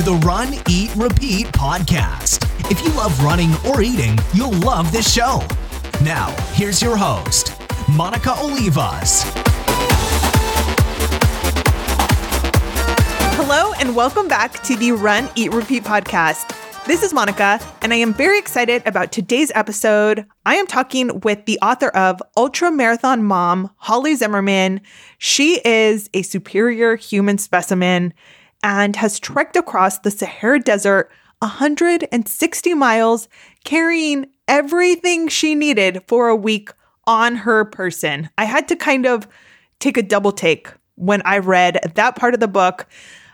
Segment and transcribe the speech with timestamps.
[0.00, 2.48] to the Run, Eat, Repeat podcast.
[2.70, 5.42] If you love running or eating, you'll love this show.
[6.02, 9.24] Now, here's your host, Monica Olivas.
[13.36, 16.56] Hello, and welcome back to the Run, Eat, Repeat podcast.
[16.86, 20.24] This is Monica, and I am very excited about today's episode.
[20.46, 24.80] I am talking with the author of Ultra Marathon Mom, Holly Zimmermann.
[25.18, 28.14] She is a superior human specimen
[28.62, 31.10] and has trekked across the Sahara Desert
[31.40, 33.28] 160 miles,
[33.64, 36.70] carrying everything she needed for a week
[37.06, 38.28] on her person.
[38.36, 39.26] I had to kind of
[39.78, 42.86] take a double take when I read that part of the book.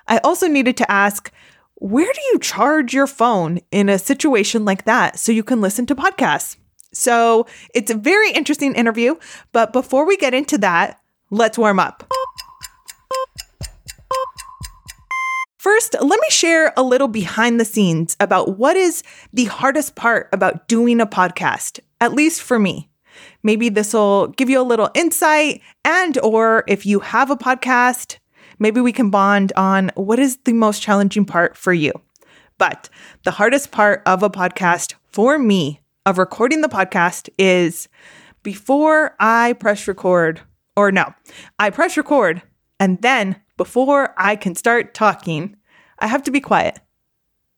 [0.06, 1.32] I also needed to ask,
[1.74, 5.84] where do you charge your phone in a situation like that so you can listen
[5.86, 6.56] to podcasts?
[6.92, 9.16] So it's a very interesting interview.
[9.52, 11.00] But before we get into that,
[11.30, 12.04] let's warm up.
[15.66, 20.28] First, let me share a little behind the scenes about what is the hardest part
[20.32, 22.88] about doing a podcast, at least for me.
[23.42, 28.18] Maybe this will give you a little insight and or if you have a podcast,
[28.60, 31.90] maybe we can bond on what is the most challenging part for you.
[32.58, 32.88] But
[33.24, 37.88] the hardest part of a podcast for me, of recording the podcast, is
[38.44, 40.42] before I press record,
[40.76, 41.12] or no,
[41.58, 42.40] I press record,
[42.78, 45.55] and then before I can start talking,
[45.98, 46.78] I have to be quiet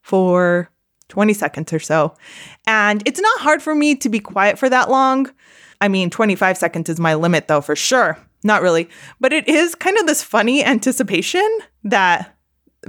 [0.03, 0.71] for
[1.09, 2.15] 20 seconds or so.
[2.67, 5.31] And it's not hard for me to be quiet for that long.
[5.81, 8.19] I mean, 25 seconds is my limit, though, for sure.
[8.45, 8.89] Not really.
[9.21, 11.47] But it is kind of this funny anticipation
[11.85, 12.37] that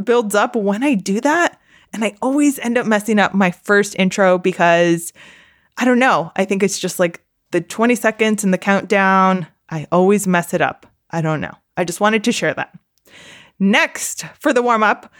[0.03, 1.59] builds up when I do that.
[1.93, 5.11] And I always end up messing up my first intro because
[5.77, 6.31] I don't know.
[6.35, 9.47] I think it's just like the 20 seconds and the countdown.
[9.69, 10.85] I always mess it up.
[11.09, 11.53] I don't know.
[11.77, 12.77] I just wanted to share that.
[13.59, 15.11] Next, for the warm up,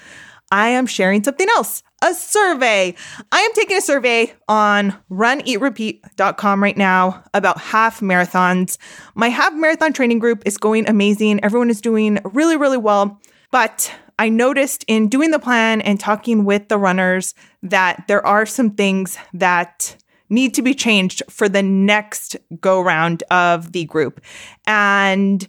[0.51, 2.95] I am sharing something else a survey.
[3.31, 8.77] I am taking a survey on runeatrepeat.com right now about half marathons.
[9.15, 11.43] My half marathon training group is going amazing.
[11.43, 13.19] Everyone is doing really, really well.
[13.51, 18.45] But I noticed in doing the plan and talking with the runners that there are
[18.45, 19.95] some things that
[20.29, 24.21] need to be changed for the next go round of the group.
[24.67, 25.47] And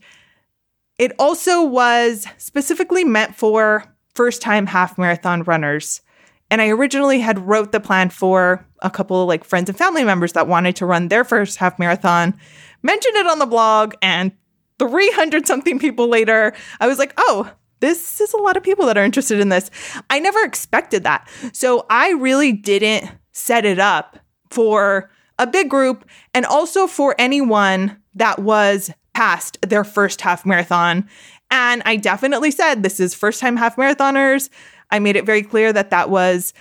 [1.01, 3.85] it also was specifically meant for
[4.15, 6.03] first time half marathon runners.
[6.51, 10.05] And I originally had wrote the plan for a couple of like friends and family
[10.05, 12.39] members that wanted to run their first half marathon,
[12.83, 14.33] mentioned it on the blog, and
[14.79, 17.51] 300 something people later, I was like, oh,
[17.81, 19.71] this is a lot of people that are interested in this.
[20.11, 21.27] I never expected that.
[21.55, 24.19] So I really didn't set it up
[24.51, 31.07] for a big group and also for anyone that was past their first half marathon.
[31.51, 34.49] And I definitely said this is first time half marathoners.
[34.91, 36.55] I made it very clear that that was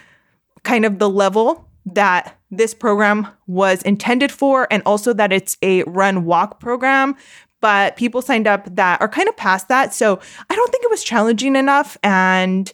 [0.64, 5.84] kind of the level that this program was intended for, and also that it's a
[5.84, 7.16] run walk program.
[7.62, 9.94] But people signed up that are kind of past that.
[9.94, 11.98] So I don't think it was challenging enough.
[12.04, 12.70] And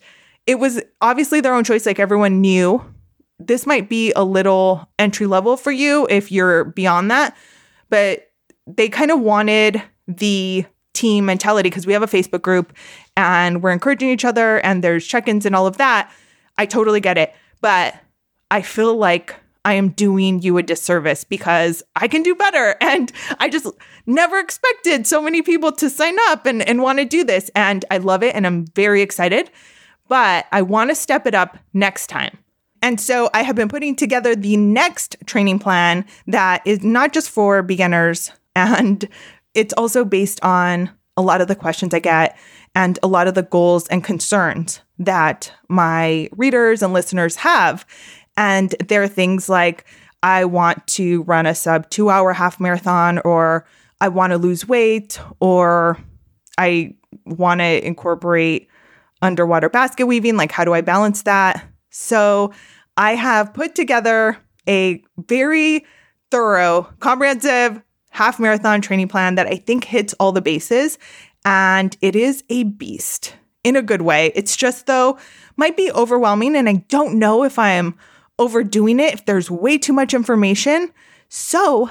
[0.47, 1.85] it was obviously their own choice.
[1.85, 2.83] Like everyone knew
[3.37, 7.37] this might be a little entry level for you if you're beyond that.
[7.91, 8.31] But
[8.67, 12.73] they kind of wanted the team mentality because we have a Facebook group
[13.15, 16.11] and we're encouraging each other and there's check ins and all of that.
[16.57, 17.33] I totally get it.
[17.61, 17.95] But
[18.49, 22.75] I feel like I am doing you a disservice because I can do better.
[22.81, 23.67] And I just
[24.05, 27.51] never expected so many people to sign up and, and want to do this.
[27.55, 29.49] And I love it and I'm very excited.
[30.07, 32.37] But I want to step it up next time.
[32.81, 37.31] And so I have been putting together the next training plan that is not just
[37.31, 39.07] for beginners and
[39.53, 42.37] it's also based on a lot of the questions I get
[42.75, 47.85] and a lot of the goals and concerns that my readers and listeners have.
[48.37, 49.85] And there are things like,
[50.21, 53.65] I want to run a sub two hour half marathon, or
[54.01, 55.97] I want to lose weight, or
[56.57, 58.67] I want to incorporate
[59.21, 60.35] underwater basket weaving.
[60.35, 61.65] Like, how do I balance that?
[61.91, 62.51] So,
[62.97, 64.37] I have put together
[64.67, 65.85] a very
[66.31, 67.81] thorough, comprehensive
[68.15, 70.97] half marathon training plan that I think hits all the bases.
[71.43, 73.35] And it is a beast
[73.65, 74.31] in a good way.
[74.35, 75.17] It's just, though,
[75.57, 76.55] might be overwhelming.
[76.55, 77.95] And I don't know if I am
[78.39, 80.91] overdoing it, if there's way too much information.
[81.27, 81.89] So,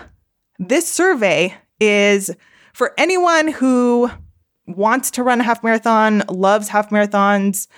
[0.59, 2.31] this survey is
[2.73, 4.11] for anyone who
[4.67, 7.69] wants to run a half marathon, loves half marathons,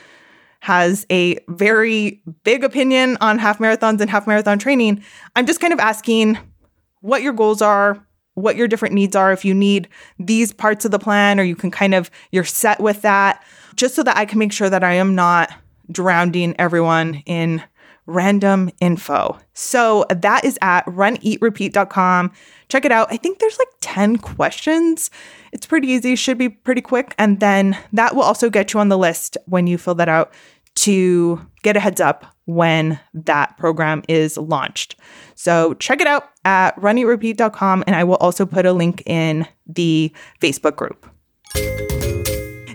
[0.61, 5.03] has a very big opinion on half marathons and half marathon training.
[5.35, 6.39] I'm just kind of asking
[7.01, 8.06] what your goals are,
[8.37, 9.89] what your different needs are if you need
[10.19, 13.43] these parts of the plan or you can kind of you're set with that
[13.75, 15.51] just so that I can make sure that I am not
[15.91, 17.63] drowning everyone in
[18.07, 19.39] random info.
[19.53, 22.33] So that is at runeatrepeat.com.
[22.69, 23.09] Check it out.
[23.11, 25.11] I think there's like 10 questions.
[25.53, 27.15] It's pretty easy, should be pretty quick.
[27.19, 30.33] And then that will also get you on the list when you fill that out
[30.87, 34.95] to get a heads up when that program is launched.
[35.35, 37.85] So check it out at runeatrepeat.com.
[37.89, 41.11] And I will also put a link in the Facebook group.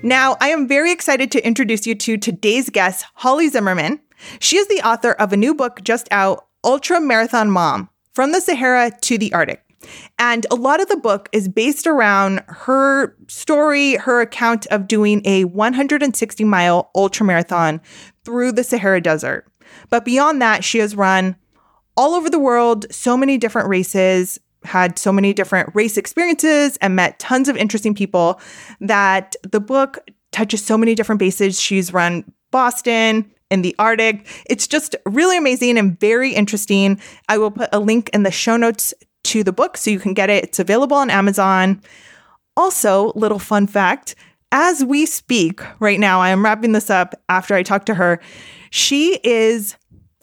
[0.04, 4.02] Now, I am very excited to introduce you to today's guest, Holly Zimmermann.
[4.40, 8.42] She is the author of a new book just out, Ultra Marathon Mom From the
[8.42, 9.71] Sahara to the Arctic.
[10.20, 15.22] And a lot of the book is based around her story, her account of doing
[15.26, 17.82] a 160 mile ultra marathon
[18.24, 19.48] through the Sahara Desert.
[19.90, 21.36] But beyond that, she has run
[21.98, 26.96] all over the world, so many different races, had so many different race experiences, and
[26.96, 28.40] met tons of interesting people
[28.80, 30.00] that the book
[30.32, 31.60] touches so many different bases.
[31.60, 34.26] She's run Boston, in the Arctic.
[34.50, 37.00] It's just really amazing and very interesting.
[37.30, 38.94] I will put a link in the show notes
[39.32, 40.44] to the book so you can get it.
[40.46, 41.82] It's available on Amazon.
[42.56, 44.16] Also, little fun fact
[44.52, 48.20] as we speak right now, I am wrapping this up after I talk to her.
[48.70, 49.78] She is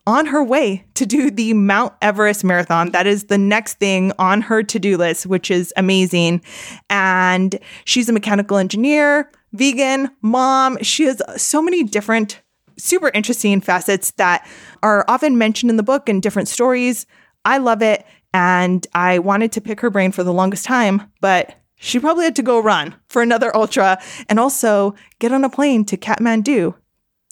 [0.06, 2.90] on her way to do the Mount Everest Marathon.
[2.93, 6.43] That is the next thing on her to do list, which is amazing.
[6.90, 10.82] And she's a mechanical engineer, vegan, mom.
[10.82, 12.40] She has so many different
[12.78, 14.46] super interesting facets that
[14.82, 17.06] are often mentioned in the book and different stories.
[17.44, 18.05] I love it.
[18.33, 22.37] And I wanted to pick her brain for the longest time, but she probably had
[22.37, 26.75] to go run for another ultra and also get on a plane to Kathmandu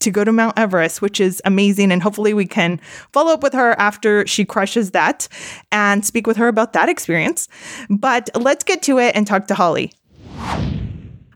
[0.00, 1.90] to go to Mount Everest, which is amazing.
[1.90, 2.80] And hopefully, we can
[3.12, 5.28] follow up with her after she crushes that
[5.72, 7.48] and speak with her about that experience.
[7.90, 9.92] But let's get to it and talk to Holly.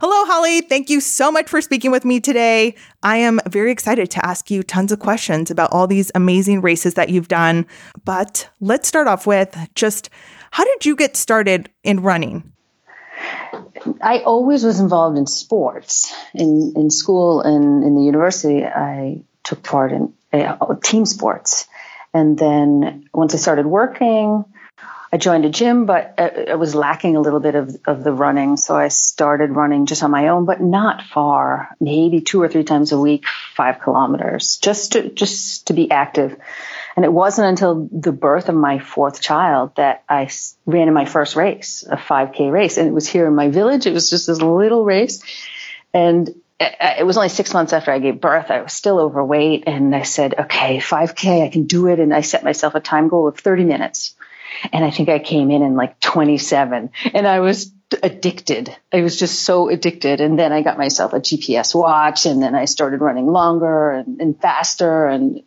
[0.01, 0.63] Hello, Holly.
[0.63, 2.75] Thank you so much for speaking with me today.
[3.03, 6.95] I am very excited to ask you tons of questions about all these amazing races
[6.95, 7.67] that you've done.
[8.07, 10.09] But let's start off with just
[10.53, 12.51] how did you get started in running?
[14.01, 16.11] I always was involved in sports.
[16.33, 21.69] In, in school and in the university, I took part in uh, team sports.
[22.15, 24.47] And then once I started working,
[25.13, 28.57] I joined a gym, but I was lacking a little bit of, of the running.
[28.57, 32.63] So I started running just on my own, but not far, maybe two or three
[32.63, 33.25] times a week,
[33.57, 36.37] five kilometers, just to, just to be active.
[36.95, 40.31] And it wasn't until the birth of my fourth child that I
[40.65, 42.77] ran in my first race, a 5K race.
[42.77, 43.87] And it was here in my village.
[43.87, 45.25] It was just this little race.
[45.93, 48.51] And it was only six months after I gave birth.
[48.51, 49.65] I was still overweight.
[49.67, 51.99] And I said, okay, 5K, I can do it.
[51.99, 54.15] And I set myself a time goal of 30 minutes.
[54.73, 58.75] And I think I came in in like 27 and I was addicted.
[58.93, 60.21] I was just so addicted.
[60.21, 64.21] And then I got myself a GPS watch and then I started running longer and,
[64.21, 65.43] and faster and,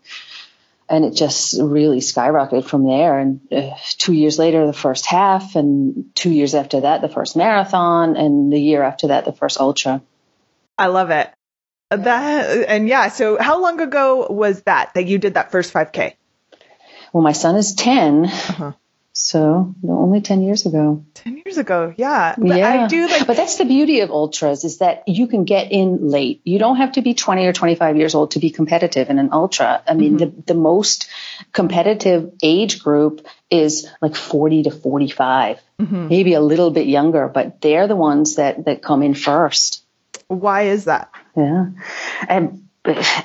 [0.89, 3.17] and it just really skyrocketed from there.
[3.17, 7.35] And uh, two years later, the first half, and two years after that, the first
[7.35, 10.01] marathon, and the year after that, the first ultra.
[10.77, 11.31] I love it.
[11.89, 13.09] That and yeah.
[13.09, 16.15] So, how long ago was that that you did that first 5K?
[17.11, 18.25] Well, my son is 10.
[18.25, 18.71] Uh-huh.
[19.15, 21.05] So only 10 years ago.
[21.13, 21.93] 10 years ago.
[21.95, 22.33] Yeah.
[22.35, 22.83] But yeah.
[22.85, 26.09] I do like But that's the beauty of ultras is that you can get in
[26.09, 26.41] late.
[26.43, 29.29] You don't have to be 20 or 25 years old to be competitive in an
[29.31, 29.83] ultra.
[29.87, 30.35] I mean, mm-hmm.
[30.37, 31.09] the, the most
[31.51, 36.07] competitive age group is like 40 to 45, mm-hmm.
[36.07, 39.83] maybe a little bit younger, but they're the ones that, that come in first.
[40.27, 41.11] Why is that?
[41.37, 41.67] Yeah.
[42.27, 42.67] And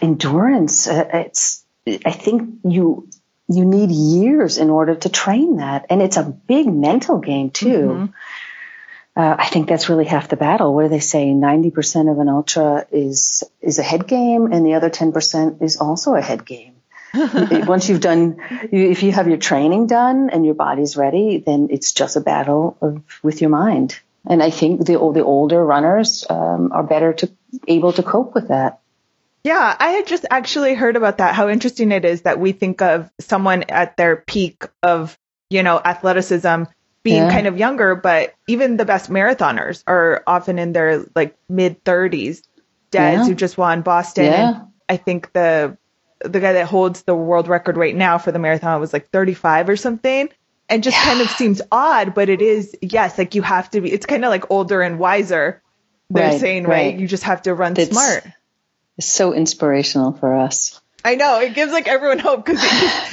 [0.03, 3.09] endurance, uh, it's, I think you
[3.49, 5.87] you need years in order to train that.
[5.91, 7.69] And it's a big mental game too.
[7.69, 9.21] Mm-hmm.
[9.21, 10.75] Uh, I think that's really half the battle.
[10.75, 14.91] Where they say 90% of an ultra is, is a head game and the other
[14.91, 16.75] 10% is also a head game.
[17.15, 18.37] Once you've done,
[18.71, 22.77] if you have your training done and your body's ready, then it's just a battle
[22.83, 23.99] of, with your mind.
[24.27, 27.31] And I think the, the older runners um, are better to
[27.67, 28.81] able to cope with that.
[29.45, 31.35] Yeah, I had just actually heard about that.
[31.35, 35.19] How interesting it is that we think of someone at their peak of,
[35.49, 36.65] you know, athleticism
[37.03, 37.31] being yeah.
[37.31, 42.43] kind of younger, but even the best marathoners are often in their like mid 30s.
[42.91, 43.25] Des, yeah.
[43.25, 44.63] who just won Boston, yeah.
[44.89, 45.77] I think the
[46.21, 49.69] the guy that holds the world record right now for the marathon was like 35
[49.69, 50.31] or something.
[50.71, 53.91] And just kind of seems odd, but it is, yes, like you have to be,
[53.91, 55.63] it's kind of like older and wiser.
[56.11, 56.93] They're right, saying, right?
[56.93, 56.99] right?
[56.99, 58.27] You just have to run smart
[58.99, 60.81] is so inspirational for us.
[61.05, 62.61] I know it gives like everyone hope because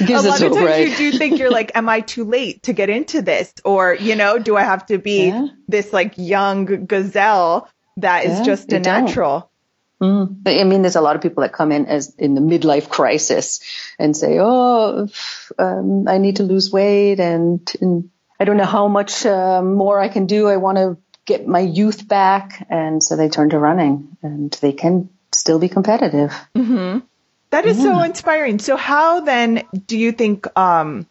[0.00, 0.88] a lot of times right.
[0.88, 4.16] you do think you're like, am I too late to get into this, or you
[4.16, 5.46] know, do I have to be yeah.
[5.68, 9.50] this like young gazelle that is yeah, just a natural?
[10.02, 10.42] Mm.
[10.46, 13.60] I mean, there's a lot of people that come in as in the midlife crisis
[13.98, 15.08] and say, "Oh,
[15.58, 19.98] um, I need to lose weight, and, and I don't know how much uh, more
[19.98, 20.48] I can do.
[20.48, 24.72] I want to get my youth back," and so they turn to running, and they
[24.72, 26.32] can still be competitive.
[26.54, 27.00] Mm-hmm.
[27.50, 27.84] That is yeah.
[27.84, 28.58] so inspiring.
[28.58, 31.06] So, how then do you think um,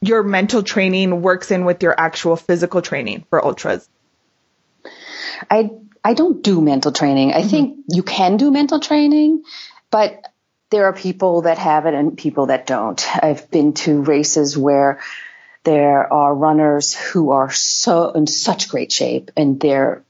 [0.00, 3.88] your mental training works in with your actual physical training for ultras?
[5.50, 5.70] I
[6.04, 7.32] I don't do mental training.
[7.32, 7.48] I mm-hmm.
[7.48, 9.42] think you can do mental training,
[9.90, 10.22] but
[10.70, 13.04] there are people that have it and people that don't.
[13.22, 15.00] I've been to races where
[15.64, 20.04] there are runners who are so in such great shape and they're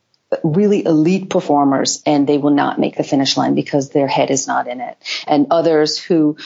[0.45, 4.47] really elite performers and they will not make the finish line because their head is
[4.47, 4.97] not in it.
[5.27, 6.37] And others who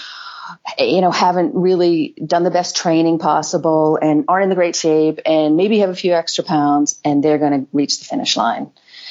[0.79, 5.21] you know, haven't really done the best training possible and aren't in the great shape
[5.25, 8.71] and maybe have a few extra pounds and they're going to reach the finish line.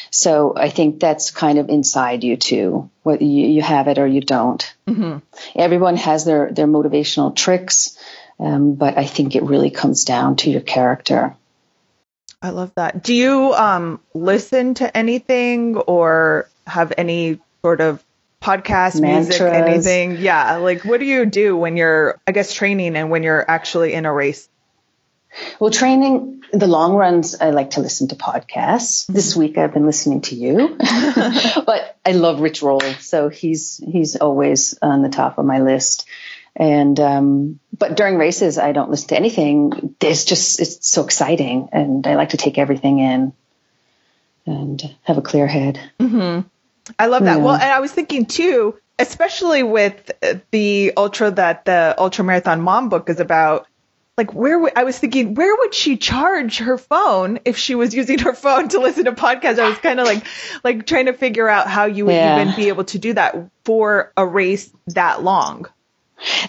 [0.09, 4.05] So I think that's kind of inside you too, whether you, you have it or
[4.05, 4.75] you don't.
[4.87, 5.19] Mm-hmm.
[5.55, 7.97] Everyone has their, their motivational tricks,
[8.39, 11.35] um, but I think it really comes down to your character.
[12.41, 13.03] I love that.
[13.03, 18.03] Do you um, listen to anything or have any sort of
[18.41, 19.39] podcast, Mantras.
[19.39, 20.17] music, anything?
[20.17, 20.57] Yeah.
[20.57, 24.05] Like, what do you do when you're, I guess, training and when you're actually in
[24.05, 24.49] a race?
[25.59, 29.07] Well, training the long runs, I like to listen to podcasts.
[29.07, 34.17] This week I've been listening to you, but I love Rich Roll, so he's he's
[34.17, 36.05] always on the top of my list.
[36.55, 39.95] And um, but during races, I don't listen to anything.
[40.01, 43.33] It's just it's so exciting, and I like to take everything in
[44.45, 45.79] and have a clear head.
[45.99, 46.47] Mm-hmm.
[46.99, 47.37] I love that.
[47.37, 47.43] Yeah.
[47.43, 50.11] Well, and I was thinking too, especially with
[50.51, 53.67] the ultra that the ultra marathon mom book is about
[54.17, 57.95] like where w- I was thinking where would she charge her phone if she was
[57.95, 60.25] using her phone to listen to podcasts I was kind of like
[60.63, 62.41] like trying to figure out how you would yeah.
[62.41, 65.65] even be able to do that for a race that long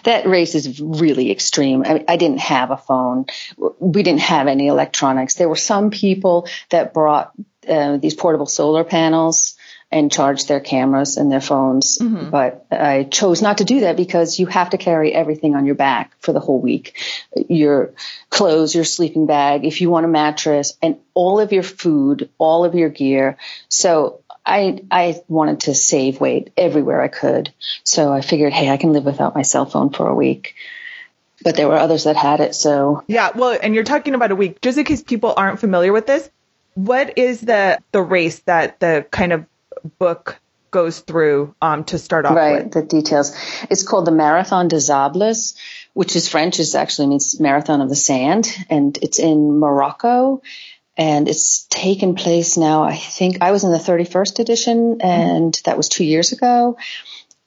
[0.05, 1.85] that race is really extreme.
[1.85, 3.26] I, I, didn't have a phone.
[3.57, 5.35] We didn't have any electronics.
[5.35, 7.33] There were some people that brought
[7.69, 9.57] uh, these portable solar panels
[9.93, 11.99] and charged their cameras and their phones.
[11.99, 12.31] Mm-hmm.
[12.31, 15.75] But I chose not to do that because you have to carry everything on your
[15.75, 16.99] back for the whole week.
[17.49, 17.93] Your
[18.31, 22.64] clothes, your sleeping bag, if you want a mattress, and all of your food, all
[22.64, 23.37] of your gear.
[23.69, 27.52] So I I wanted to save weight everywhere I could.
[27.84, 30.54] So I figured, hey, I can live without my cell phone for a week.
[31.44, 34.37] But there were others that had it, so Yeah, well, and you're talking about a
[34.37, 34.61] week.
[34.61, 36.30] Just in case people aren't familiar with this,
[36.75, 39.46] what is the the race that the kind of
[39.99, 40.40] book
[40.72, 42.72] goes through um, to start off right, with.
[42.72, 43.37] the details.
[43.70, 45.54] It's called the Marathon des Sables,
[45.92, 50.42] which is French, is actually means Marathon of the Sand, and it's in Morocco.
[50.96, 55.76] And it's taken place now, I think I was in the 31st edition, and that
[55.76, 56.76] was two years ago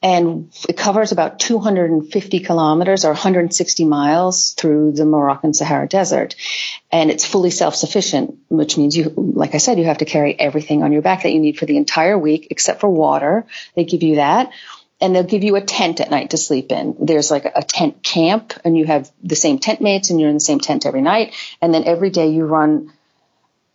[0.02, 6.36] and it covers about 250 kilometers or 160 miles through the Moroccan Sahara Desert.
[6.92, 10.82] And it's fully self-sufficient, which means you, like I said, you have to carry everything
[10.82, 13.46] on your back that you need for the entire week except for water.
[13.74, 14.52] They give you that.
[15.00, 16.96] And they'll give you a tent at night to sleep in.
[17.00, 20.36] There's like a tent camp and you have the same tent mates and you're in
[20.36, 21.34] the same tent every night.
[21.60, 22.92] And then every day you run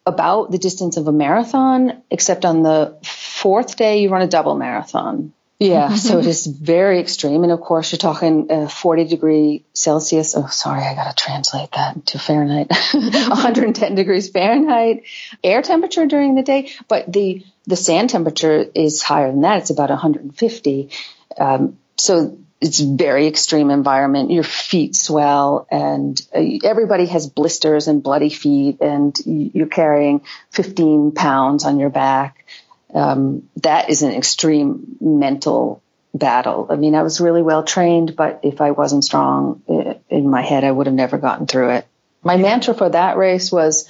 [0.06, 4.56] about the distance of a marathon, except on the fourth day you run a double
[4.56, 5.34] marathon.
[5.60, 7.44] Yeah, so it is very extreme.
[7.44, 10.36] And of course, you're talking uh, 40 degree Celsius.
[10.36, 12.72] Oh, sorry, I got to translate that to Fahrenheit.
[12.94, 15.04] 110 degrees Fahrenheit
[15.44, 19.60] air temperature during the day, but the the sand temperature is higher than that.
[19.60, 20.90] It's about 150.
[21.38, 24.32] Um, so it's very extreme environment.
[24.32, 31.12] Your feet swell, and uh, everybody has blisters and bloody feet, and you're carrying 15
[31.12, 32.46] pounds on your back
[32.94, 35.82] um, that is an extreme mental
[36.14, 36.68] battle.
[36.70, 39.62] I mean, I was really well trained, but if I wasn't strong
[40.10, 41.88] in my head, I would have never gotten through it.
[42.24, 43.88] My mantra for that race was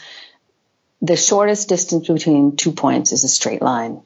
[1.02, 4.02] the shortest distance between two points is a straight line.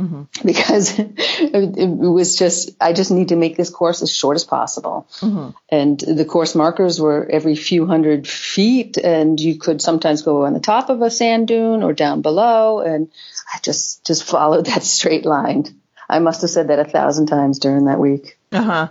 [0.00, 0.46] Mm-hmm.
[0.46, 5.08] Because it, was just, I just need to make this course as short as possible.
[5.18, 5.50] Mm-hmm.
[5.70, 10.54] And the course markers were every few hundred feet, and you could sometimes go on
[10.54, 12.78] the top of a sand dune or down below.
[12.78, 13.10] And
[13.52, 15.64] I just just followed that straight line.
[16.08, 18.38] I must have said that a thousand times during that week.
[18.52, 18.88] Uh huh.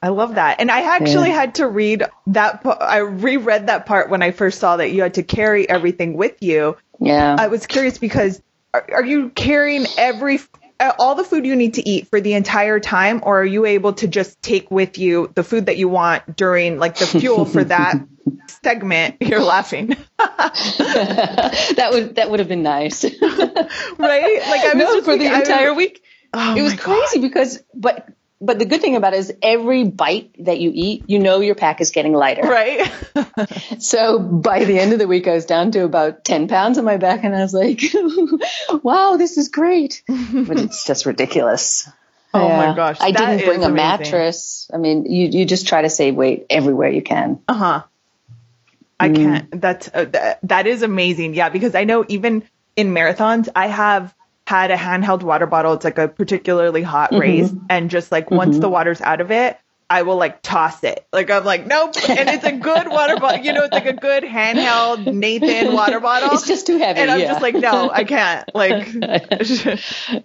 [0.00, 0.60] I love that.
[0.60, 1.34] And I actually yeah.
[1.34, 2.64] had to read that.
[2.64, 6.40] I reread that part when I first saw that you had to carry everything with
[6.40, 6.76] you.
[7.00, 7.36] Yeah.
[7.38, 8.40] I was curious because
[8.74, 10.40] are, are you carrying every
[10.80, 13.64] uh, all the food you need to eat for the entire time, or are you
[13.64, 17.44] able to just take with you the food that you want during like the fuel
[17.44, 17.96] for that
[18.62, 19.16] segment?
[19.20, 19.96] You're laughing.
[20.18, 23.20] that would that would have been nice, right?
[23.98, 26.02] Like I was no, for the entire week.
[26.32, 26.84] Oh it was my God.
[26.84, 28.06] crazy because, but,
[28.40, 31.54] but the good thing about it is every bite that you eat, you know your
[31.54, 32.42] pack is getting lighter.
[32.42, 32.90] Right?
[33.80, 36.84] So by the end of the week, I was down to about 10 pounds on
[36.84, 37.82] my back and I was like,
[38.82, 40.02] wow, this is great.
[40.06, 41.88] But it's just ridiculous.
[42.34, 43.74] Oh my gosh, I that didn't bring a amazing.
[43.74, 44.70] mattress.
[44.72, 47.40] I mean, you, you just try to save weight everywhere you can.
[47.48, 47.82] Uh huh.
[49.00, 49.60] I can't.
[49.60, 51.34] That's uh, th- that is amazing.
[51.34, 52.42] Yeah, because I know even
[52.76, 54.14] in marathons, I have
[54.48, 55.74] had a handheld water bottle.
[55.74, 57.20] It's like a particularly hot mm-hmm.
[57.20, 58.62] race, and just like once mm-hmm.
[58.62, 59.58] the water's out of it,
[59.90, 61.06] I will like toss it.
[61.12, 63.44] Like I'm like nope, and it's a good water bottle.
[63.44, 66.30] You know, it's like a good handheld Nathan water bottle.
[66.32, 66.98] It's just too heavy.
[66.98, 67.26] and I'm yeah.
[67.26, 68.48] just like no, I can't.
[68.54, 68.88] Like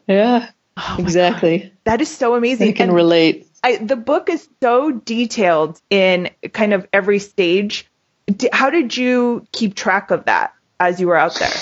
[0.07, 1.73] yeah, Oh exactly.
[1.83, 2.67] that is so amazing.
[2.67, 3.47] You can And- relate.
[3.65, 7.89] I, the book is so detailed in kind of every stage.
[8.27, 11.53] D- how did you keep track of that as you were out there?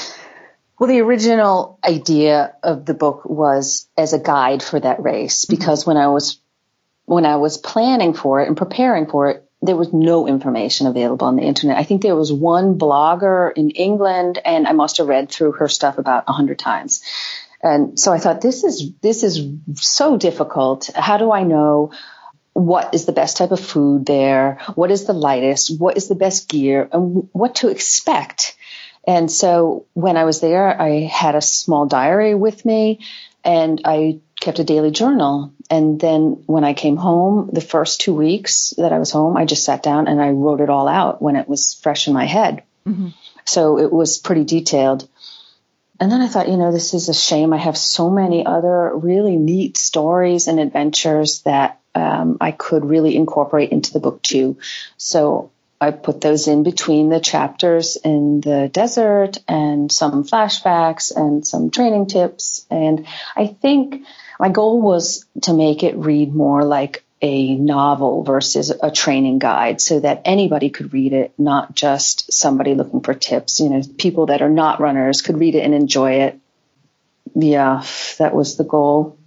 [0.82, 5.54] Well, the original idea of the book was as a guide for that race mm-hmm.
[5.54, 6.40] because when I was
[7.06, 11.28] when I was planning for it and preparing for it, there was no information available
[11.28, 11.78] on the internet.
[11.78, 15.68] I think there was one blogger in England, and I must have read through her
[15.68, 17.04] stuff about a hundred times.
[17.62, 19.40] And so I thought, this is this is
[19.76, 20.90] so difficult.
[20.96, 21.92] How do I know
[22.54, 24.58] what is the best type of food there?
[24.74, 25.80] What is the lightest?
[25.80, 26.90] What is the best gear?
[26.92, 28.56] And what to expect?
[29.08, 33.00] And so when I was there, I had a small diary with me
[33.44, 35.54] and I kept a daily journal.
[35.70, 39.46] And then when I came home, the first two weeks that I was home, I
[39.46, 42.26] just sat down and I wrote it all out when it was fresh in my
[42.26, 42.64] head.
[43.46, 45.08] So it was pretty detailed.
[46.00, 47.54] And then I thought, you know, this is a shame.
[47.54, 53.16] I have so many other really neat stories and adventures that um, I could really
[53.16, 54.58] incorporate into the book too.
[54.98, 61.46] So I put those in between the chapters in the desert and some flashbacks and
[61.46, 62.68] some training tips.
[62.70, 64.06] And I think
[64.40, 69.82] my goal was to make it read more like a novel versus a training guide
[69.82, 73.60] so that anybody could read it, not just somebody looking for tips.
[73.60, 76.40] You know, people that are not runners could read it and enjoy it.
[77.34, 77.84] Yeah,
[78.20, 79.18] that was the goal.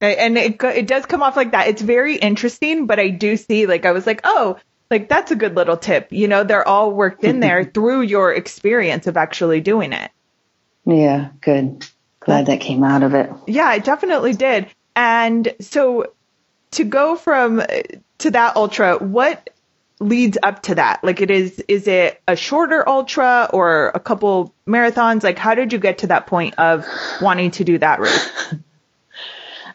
[0.00, 1.68] And it it does come off like that.
[1.68, 4.58] It's very interesting, but I do see like I was like, oh,
[4.90, 6.08] like that's a good little tip.
[6.10, 10.10] You know, they're all worked in there through your experience of actually doing it.
[10.86, 11.86] Yeah, good.
[12.20, 13.30] Glad that came out of it.
[13.46, 14.66] Yeah, it definitely did.
[14.96, 16.12] And so
[16.72, 17.66] to go from uh,
[18.18, 19.50] to that ultra, what
[20.00, 21.02] leads up to that?
[21.02, 25.22] Like it is is it a shorter ultra or a couple marathons?
[25.22, 26.86] Like how did you get to that point of
[27.20, 28.30] wanting to do that race?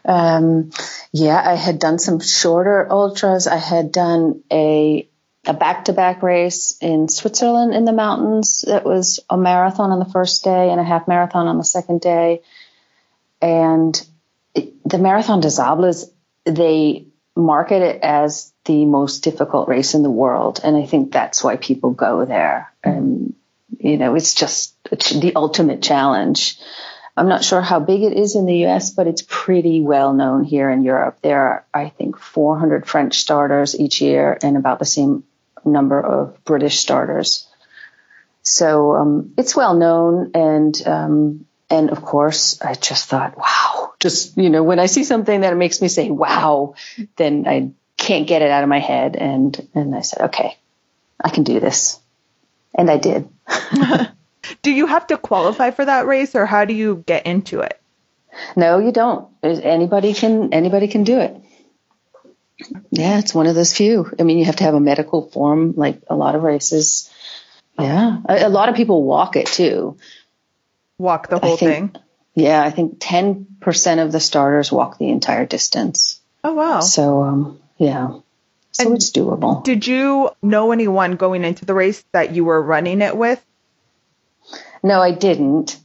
[0.04, 0.70] Um,
[1.12, 3.46] yeah, I had done some shorter ultras.
[3.46, 5.06] I had done a
[5.46, 8.62] a back to back race in Switzerland in the mountains.
[8.66, 12.02] That was a marathon on the first day and a half marathon on the second
[12.02, 12.42] day.
[13.40, 14.00] And
[14.54, 16.10] it, the Marathon des Sables,
[16.44, 20.60] they market it as the most difficult race in the world.
[20.62, 22.70] And I think that's why people go there.
[22.84, 23.34] And,
[23.78, 26.58] you know, it's just the ultimate challenge.
[27.16, 30.44] I'm not sure how big it is in the US, but it's pretty well known
[30.44, 31.18] here in Europe.
[31.22, 35.24] There are, I think, 400 French starters each year and about the same
[35.64, 37.46] number of British starters.
[38.42, 44.36] So um, it's well known, and um, and of course, I just thought, wow, just
[44.38, 46.74] you know, when I see something that makes me say, wow,
[47.16, 50.56] then I can't get it out of my head, and and I said, okay,
[51.22, 52.00] I can do this,
[52.74, 53.28] and I did.
[54.62, 57.80] Do you have to qualify for that race or how do you get into it?
[58.56, 59.28] No, you don't.
[59.42, 61.36] Anybody can anybody can do it.
[62.90, 64.10] Yeah, it's one of those few.
[64.18, 67.10] I mean, you have to have a medical form, like a lot of races.
[67.78, 69.96] Yeah, a, a lot of people walk it too.
[70.98, 72.02] Walk the whole think- thing?
[72.34, 76.20] Yeah, I think ten percent of the starters walk the entire distance.
[76.44, 76.80] Oh wow.
[76.80, 78.18] So, um, yeah,
[78.72, 79.64] so And- it's doable.
[79.64, 83.44] Did you know anyone going into the race that you were running it with?
[84.82, 85.78] No, I didn't.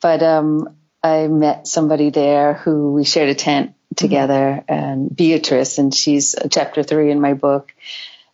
[0.00, 5.94] But um, I met somebody there who we shared a tent together, and Beatrice, and
[5.94, 7.72] she's chapter three in my book.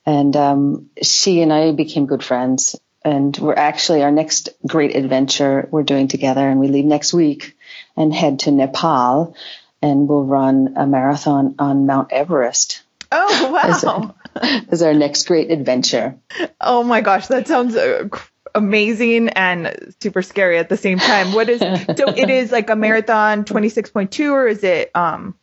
[0.05, 2.77] And um, she and I became good friends.
[3.05, 7.57] And we're actually our next great adventure we're doing together, and we leave next week
[7.97, 9.37] and head to Nepal,
[9.81, 13.51] and we'll run a marathon on Mount Everest Oh
[13.85, 14.14] wow.
[14.71, 16.16] as our next great adventure.
[16.61, 18.09] Oh my gosh, that sounds uh,
[18.57, 21.33] amazing and super scary at the same time.
[21.33, 25.35] What is so it is like a marathon 26.2 or is it um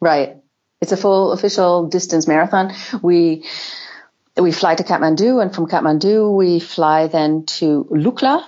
[0.00, 0.36] Right.
[0.80, 2.72] It's a full official distance marathon.
[3.02, 3.44] We
[4.36, 8.44] we fly to Kathmandu, and from Kathmandu we fly then to Lukla,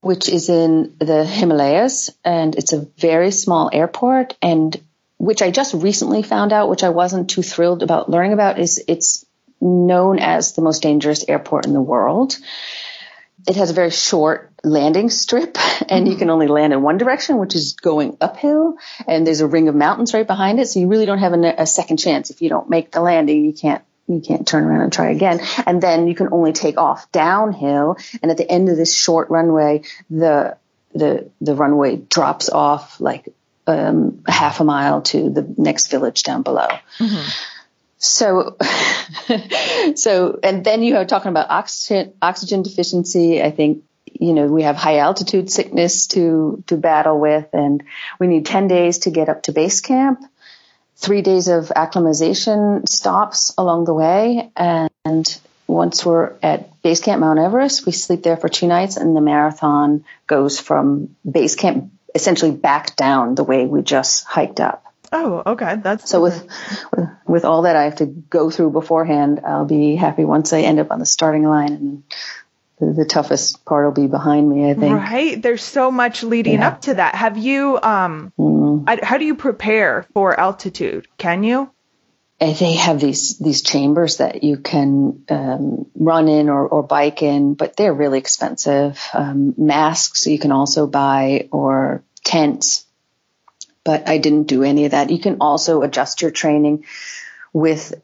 [0.00, 4.36] which is in the Himalayas, and it's a very small airport.
[4.42, 4.76] And
[5.18, 8.82] which I just recently found out, which I wasn't too thrilled about learning about, is
[8.88, 9.24] it's
[9.60, 12.36] known as the most dangerous airport in the world.
[13.46, 17.38] It has a very short landing strip, and you can only land in one direction,
[17.38, 18.76] which is going uphill.
[19.06, 21.54] And there's a ring of mountains right behind it, so you really don't have a,
[21.62, 22.30] a second chance.
[22.30, 25.40] If you don't make the landing, you can't you can't turn around and try again.
[25.66, 27.96] And then you can only take off downhill.
[28.22, 30.56] And at the end of this short runway, the
[30.94, 33.32] the the runway drops off like
[33.66, 36.68] um, half a mile to the next village down below.
[36.98, 37.28] Mm-hmm.
[38.04, 38.56] So,
[39.94, 43.42] so, and then you are talking about oxygen, oxygen deficiency.
[43.42, 47.82] I think, you know, we have high altitude sickness to, to battle with and
[48.20, 50.20] we need 10 days to get up to base camp,
[50.96, 54.50] three days of acclimatization stops along the way.
[54.54, 59.16] And once we're at base camp Mount Everest, we sleep there for two nights and
[59.16, 64.84] the marathon goes from base camp essentially back down the way we just hiked up.
[65.12, 65.76] Oh, okay.
[65.76, 66.46] That's so with,
[66.96, 70.60] with, with all that I have to go through beforehand, I'll be happy once I
[70.60, 72.02] end up on the starting line and
[72.80, 74.96] the, the toughest part will be behind me, I think.
[74.96, 75.40] Right.
[75.40, 76.68] There's so much leading yeah.
[76.68, 77.14] up to that.
[77.14, 78.84] Have you um mm.
[78.86, 81.06] I, how do you prepare for altitude?
[81.18, 81.70] Can you?
[82.52, 87.54] they have these these chambers that you can um, run in or, or bike in,
[87.54, 89.00] but they're really expensive.
[89.12, 92.84] Um, masks you can also buy or tents
[93.84, 95.10] but I didn't do any of that.
[95.10, 96.84] You can also adjust your training
[97.52, 97.94] with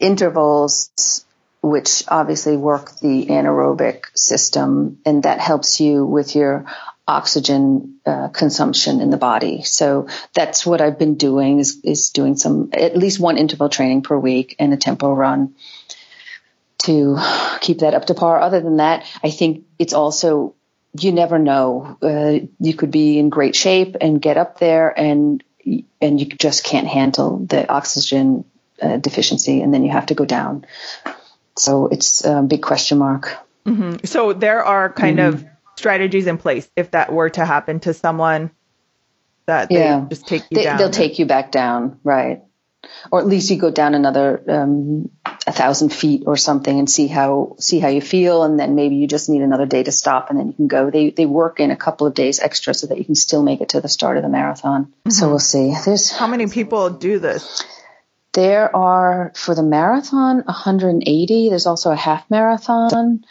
[0.00, 1.24] intervals,
[1.62, 6.66] which obviously work the anaerobic system, and that helps you with your
[7.08, 9.62] oxygen uh, consumption in the body.
[9.62, 14.02] So that's what I've been doing is, is doing some, at least one interval training
[14.02, 15.54] per week and a tempo run
[16.84, 17.18] to
[17.60, 18.40] keep that up to par.
[18.40, 20.54] Other than that, I think it's also
[20.98, 21.96] you never know.
[22.02, 25.42] Uh, you could be in great shape and get up there, and
[26.00, 28.44] and you just can't handle the oxygen
[28.80, 30.66] uh, deficiency, and then you have to go down.
[31.56, 33.38] So it's a big question mark.
[33.66, 34.04] Mm-hmm.
[34.04, 35.34] So there are kind mm-hmm.
[35.34, 38.50] of strategies in place if that were to happen to someone
[39.46, 40.06] that they yeah.
[40.08, 40.78] just take you they, down.
[40.78, 42.42] They'll take you back down, right?
[43.10, 45.10] Or at least you go down another um,
[45.46, 48.96] a thousand feet or something and see how see how you feel, and then maybe
[48.96, 50.90] you just need another day to stop, and then you can go.
[50.90, 53.60] They they work in a couple of days extra so that you can still make
[53.60, 54.84] it to the start of the marathon.
[54.84, 55.10] Mm-hmm.
[55.10, 55.74] So we'll see.
[55.84, 57.64] There's how many people do this?
[58.32, 61.48] There are for the marathon 180.
[61.48, 63.24] There's also a half marathon,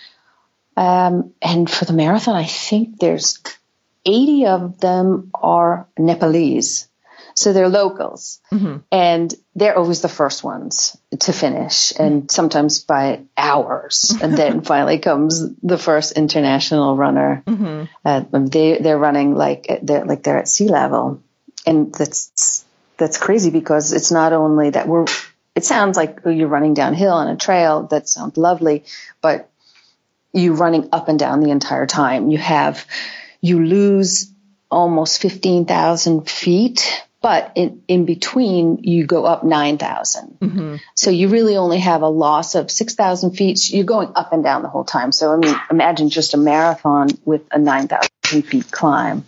[0.76, 3.40] um, and for the marathon, I think there's
[4.06, 6.88] 80 of them are Nepalese.
[7.36, 8.78] So they're locals mm-hmm.
[8.92, 14.14] and they're always the first ones to finish and sometimes by hours.
[14.22, 17.44] and then finally comes the first international runner.
[17.46, 17.84] Mm-hmm.
[18.06, 21.22] Uh, they, they're running like they're like they're at sea level.
[21.66, 22.66] And that's,
[22.98, 25.06] that's crazy because it's not only that we're,
[25.56, 27.84] it sounds like you're running downhill on a trail.
[27.88, 28.86] That sounds lovely,
[29.22, 29.50] but
[30.34, 32.30] you're running up and down the entire time.
[32.30, 32.86] You have,
[33.42, 34.32] you lose
[34.72, 40.38] almost 15,000 feet but in, in between you go up 9,000.
[40.40, 40.76] Mm-hmm.
[40.96, 43.70] So you really only have a loss of 6,000 feet.
[43.70, 45.12] You're going up and down the whole time.
[45.12, 49.26] So I mean, imagine just a marathon with a 9,000 feet climb.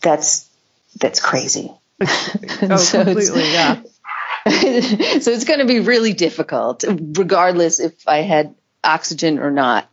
[0.00, 0.48] That's,
[1.00, 1.72] that's crazy.
[2.00, 2.06] oh,
[2.76, 3.52] so completely.
[3.52, 3.82] Yeah.
[4.46, 8.54] so it's going to be really difficult regardless if I had
[8.84, 9.90] oxygen or not.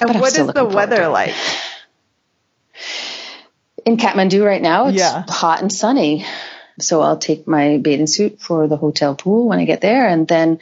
[0.00, 1.34] And what is the weather like?
[3.86, 4.88] In Kathmandu right now.
[4.88, 5.24] It's yeah.
[5.26, 6.26] hot and sunny.
[6.78, 10.06] So I'll take my bathing suit for the hotel pool when I get there.
[10.06, 10.58] And then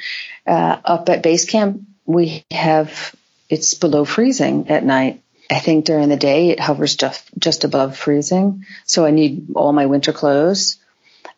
[0.46, 3.14] uh, up at base camp, we have
[3.48, 5.22] it's below freezing at night.
[5.50, 8.64] I think during the day it hovers just just above freezing.
[8.84, 10.78] So I need all my winter clothes.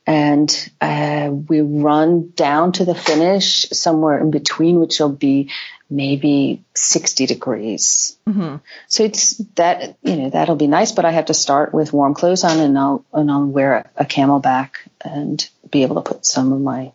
[0.06, 5.50] And uh, we run down to the finish somewhere in between, which will be
[5.90, 8.16] maybe 60 degrees.
[8.28, 8.56] Mm-hmm.
[8.88, 12.14] So it's that, you know, that'll be nice, but I have to start with warm
[12.14, 16.26] clothes on and I'll, and I'll wear a, a CamelBak and be able to put
[16.26, 16.92] some of my,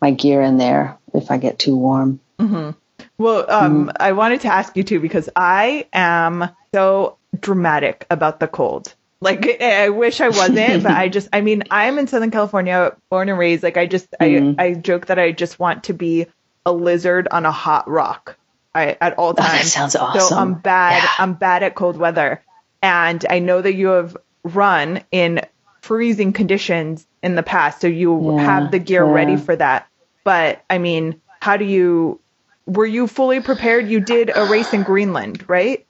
[0.00, 2.20] my gear in there if I get too warm.
[2.38, 2.70] Mm-hmm.
[3.18, 3.96] Well, um, mm-hmm.
[3.98, 8.94] I wanted to ask you too, because I am so dramatic about the cold.
[9.22, 13.28] Like I wish I wasn't, but I just I mean I'm in Southern California, born
[13.28, 13.62] and raised.
[13.62, 14.60] Like I just mm-hmm.
[14.60, 16.26] I I joke that I just want to be
[16.66, 18.36] a lizard on a hot rock
[18.74, 19.48] I, at all times.
[19.48, 20.28] Oh, that sounds awesome.
[20.28, 21.02] So I'm bad.
[21.02, 21.10] Yeah.
[21.18, 22.42] I'm bad at cold weather,
[22.82, 25.42] and I know that you have run in
[25.82, 29.12] freezing conditions in the past, so you yeah, have the gear yeah.
[29.12, 29.88] ready for that.
[30.24, 32.18] But I mean, how do you?
[32.66, 33.88] Were you fully prepared?
[33.88, 35.86] You did a race in Greenland, right?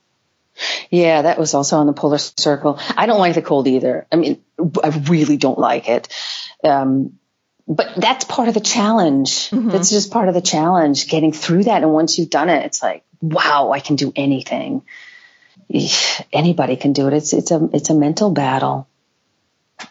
[0.90, 2.78] Yeah, that was also on the polar circle.
[2.96, 4.06] I don't like the cold either.
[4.12, 4.42] I mean,
[4.82, 6.08] I really don't like it.
[6.62, 7.18] Um,
[7.66, 9.50] but that's part of the challenge.
[9.50, 9.70] Mm-hmm.
[9.70, 11.82] That's just part of the challenge, getting through that.
[11.82, 14.82] And once you've done it, it's like, wow, I can do anything.
[16.32, 17.14] Anybody can do it.
[17.14, 18.88] It's it's a it's a mental battle.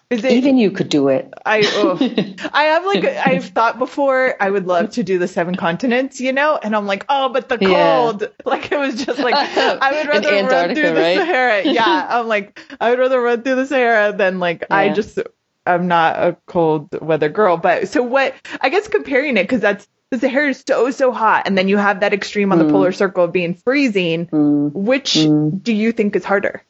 [0.09, 1.33] It, Even you could do it.
[1.45, 1.97] I oh,
[2.53, 6.33] I have like I've thought before I would love to do the seven continents, you
[6.33, 8.21] know, and I'm like, oh, but the cold.
[8.21, 8.27] Yeah.
[8.45, 11.17] Like it was just like I would rather run through the right?
[11.17, 11.63] Sahara.
[11.71, 14.75] Yeah, I'm like I would rather run through the Sahara than like yeah.
[14.75, 15.19] I just
[15.65, 17.57] I'm not a cold weather girl.
[17.57, 18.35] But so what?
[18.59, 21.77] I guess comparing it because that's the Sahara is so so hot, and then you
[21.77, 22.67] have that extreme on mm.
[22.67, 24.27] the polar circle of being freezing.
[24.27, 24.73] Mm.
[24.73, 25.63] Which mm.
[25.63, 26.63] do you think is harder?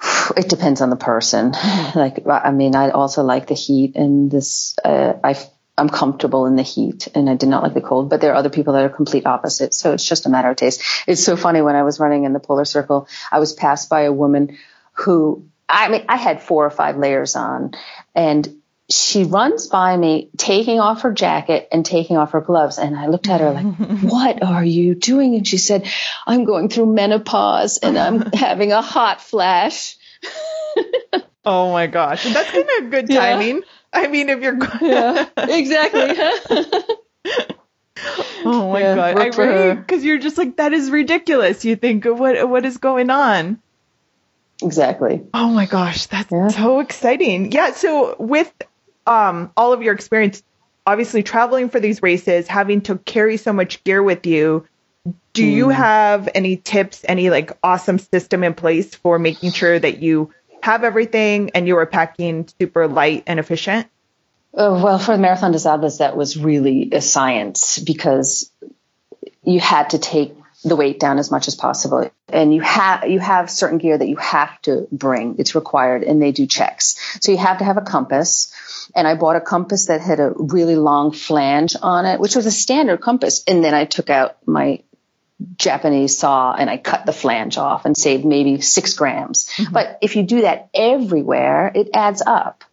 [0.36, 1.52] It depends on the person.
[1.52, 1.98] Mm-hmm.
[1.98, 5.36] Like, I mean, I also like the heat, and this uh, I
[5.78, 8.10] I'm comfortable in the heat, and I did not like the cold.
[8.10, 10.56] But there are other people that are complete opposites, so it's just a matter of
[10.56, 10.82] taste.
[11.06, 14.02] It's so funny when I was running in the polar circle, I was passed by
[14.02, 14.58] a woman
[14.92, 17.72] who I mean, I had four or five layers on,
[18.14, 22.78] and she runs by me taking off her jacket and taking off her gloves.
[22.78, 23.66] And i looked at her like
[24.02, 25.34] what are you doing?
[25.34, 25.88] And she said
[26.26, 29.96] i'm going through menopause and i'm having a hot flash.
[31.48, 32.24] Oh my gosh.
[32.24, 33.58] That's kind of good timing.
[33.58, 33.62] Yeah.
[33.92, 35.28] i mean if you're yeah.
[35.36, 36.16] Exactly.
[38.44, 39.18] Oh my yeah, god.
[39.18, 41.64] i really because you're just like that is ridiculous.
[41.64, 43.60] You think what what is going on?
[44.62, 45.22] Exactly.
[45.34, 46.48] Oh my gosh, that's yeah.
[46.48, 47.52] so exciting.
[47.52, 48.52] Yeah, so with
[49.06, 50.42] um all of your experience
[50.86, 54.66] obviously traveling for these races, having to carry so much gear with you,
[55.32, 55.52] do mm.
[55.52, 60.32] you have any tips, any like awesome system in place for making sure that you
[60.62, 63.86] have everything and you are packing super light and efficient?
[64.54, 68.50] Uh, well, for the Marathon des Sables, that was really a science because
[69.42, 70.34] you had to take
[70.66, 72.10] the weight down as much as possible.
[72.28, 75.36] And you have you have certain gear that you have to bring.
[75.38, 76.96] It's required, and they do checks.
[77.20, 78.52] So you have to have a compass.
[78.94, 82.46] And I bought a compass that had a really long flange on it, which was
[82.46, 83.42] a standard compass.
[83.46, 84.82] And then I took out my
[85.56, 89.48] Japanese saw and I cut the flange off and saved maybe six grams.
[89.56, 89.72] Mm-hmm.
[89.72, 92.64] But if you do that everywhere, it adds up.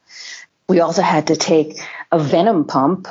[0.69, 3.08] We also had to take a venom pump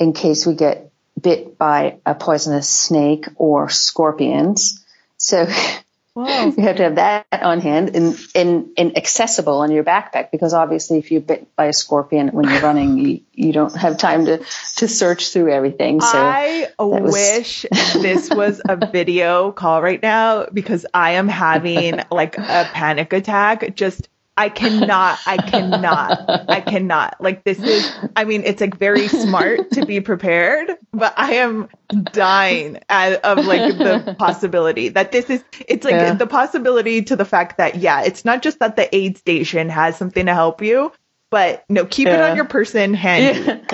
[0.00, 0.87] in case we get
[1.20, 4.84] bit by a poisonous snake or scorpions.
[5.16, 5.42] So
[6.16, 10.52] you have to have that on hand and, and, and accessible on your backpack because
[10.52, 14.26] obviously if you're bit by a scorpion when you're running, you, you don't have time
[14.26, 14.42] to,
[14.76, 16.00] to search through everything.
[16.00, 17.12] So I was...
[17.12, 23.12] wish this was a video call right now because I am having like a panic
[23.12, 27.16] attack just I cannot, I cannot, I cannot.
[27.20, 31.68] Like this is, I mean, it's like very smart to be prepared, but I am
[32.12, 36.14] dying of like the possibility that this is, it's like yeah.
[36.14, 39.96] the possibility to the fact that, yeah, it's not just that the aid station has
[39.96, 40.92] something to help you,
[41.30, 42.14] but no, keep yeah.
[42.14, 43.64] it on your person handy.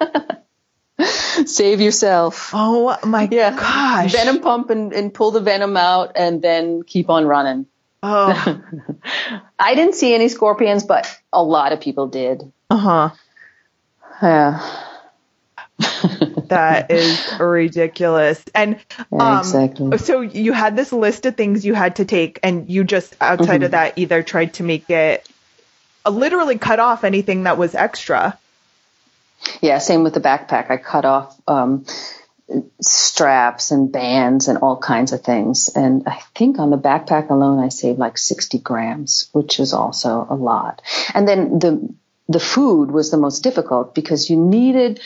[0.00, 0.22] Yeah.
[1.46, 2.50] Save yourself.
[2.52, 3.50] Oh my yeah.
[3.50, 4.12] gosh.
[4.12, 7.66] Venom pump and, and pull the venom out and then keep on running.
[8.02, 8.62] Oh.
[9.58, 12.50] I didn't see any scorpions, but a lot of people did.
[12.70, 13.10] Uh huh.
[14.22, 14.86] Yeah.
[16.48, 18.42] that is ridiculous.
[18.54, 19.98] And yeah, um, exactly.
[19.98, 23.56] so you had this list of things you had to take, and you just outside
[23.56, 23.64] mm-hmm.
[23.64, 25.26] of that either tried to make it
[26.04, 28.38] uh, literally cut off anything that was extra.
[29.62, 30.70] Yeah, same with the backpack.
[30.70, 31.86] I cut off um,
[32.80, 35.68] straps and bands and all kinds of things.
[35.74, 40.26] And I think on the backpack alone, I saved like 60 grams, which is also
[40.28, 40.82] a lot.
[41.14, 41.94] And then the,
[42.28, 45.00] the food was the most difficult because you needed,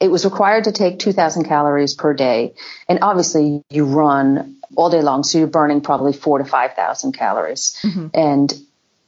[0.00, 2.54] it was required to take 2000 calories per day.
[2.88, 5.24] And obviously you run all day long.
[5.24, 7.76] So you're burning probably four to 5,000 calories.
[7.82, 8.08] Mm-hmm.
[8.14, 8.54] And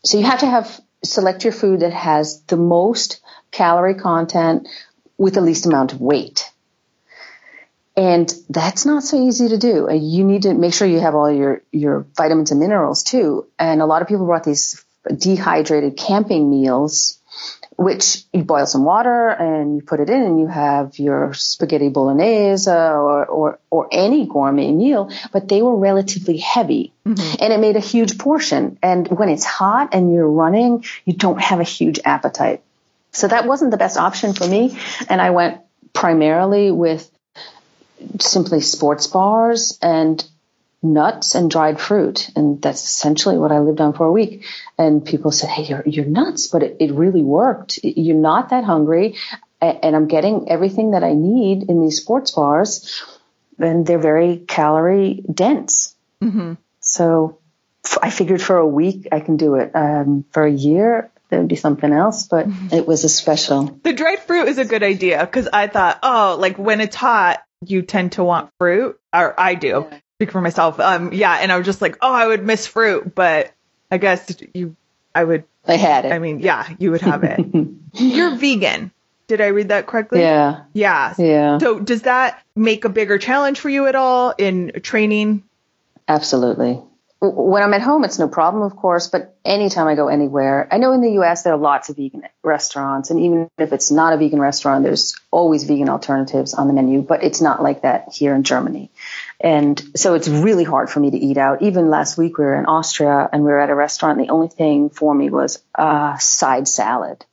[0.04, 4.68] so you have to have, select your food that has the most calorie content
[5.16, 6.50] with the least amount of weight.
[8.00, 9.86] And that's not so easy to do.
[9.92, 13.46] You need to make sure you have all your, your vitamins and minerals too.
[13.58, 14.82] And a lot of people brought these
[15.14, 17.18] dehydrated camping meals,
[17.76, 21.90] which you boil some water and you put it in and you have your spaghetti
[21.90, 27.34] bolognese or, or, or any gourmet meal, but they were relatively heavy mm-hmm.
[27.38, 28.78] and it made a huge portion.
[28.82, 32.62] And when it's hot and you're running, you don't have a huge appetite.
[33.12, 34.78] So that wasn't the best option for me.
[35.10, 35.60] And I went
[35.92, 37.10] primarily with
[38.20, 40.24] simply sports bars and
[40.82, 42.30] nuts and dried fruit.
[42.36, 44.46] And that's essentially what I lived on for a week.
[44.78, 47.80] And people said, Hey, you're, you're nuts, but it, it really worked.
[47.82, 49.16] You're not that hungry.
[49.60, 53.02] And I'm getting everything that I need in these sports bars.
[53.58, 55.94] And they're very calorie dense.
[56.22, 56.54] Mm-hmm.
[56.80, 57.38] So
[58.02, 59.72] I figured for a week I can do it.
[59.74, 63.78] Um, for a year, there would be something else, but it was a special.
[63.82, 67.44] The dried fruit is a good idea because I thought, oh, like when it's hot,
[67.64, 69.86] you tend to want fruit, or I do.
[69.90, 69.98] Yeah.
[70.16, 70.78] Speak for myself.
[70.80, 73.52] Um, yeah, and I was just like, oh, I would miss fruit, but
[73.90, 74.76] I guess you,
[75.14, 75.44] I would.
[75.66, 76.12] I had it.
[76.12, 77.40] I mean, yeah, you would have it.
[77.94, 78.92] You're vegan.
[79.28, 80.20] Did I read that correctly?
[80.20, 80.64] Yeah.
[80.72, 81.14] Yeah.
[81.18, 81.58] Yeah.
[81.58, 85.44] So does that make a bigger challenge for you at all in training?
[86.08, 86.82] Absolutely
[87.20, 90.78] when I'm at home, it's no problem, of course, but anytime I go anywhere, I
[90.78, 94.14] know in the US there are lots of vegan restaurants, and even if it's not
[94.14, 98.14] a vegan restaurant, there's always vegan alternatives on the menu, but it's not like that
[98.14, 98.90] here in Germany.
[99.38, 101.60] And so it's really hard for me to eat out.
[101.60, 104.32] Even last week we were in Austria and we were at a restaurant, and the
[104.32, 107.26] only thing for me was a side salad.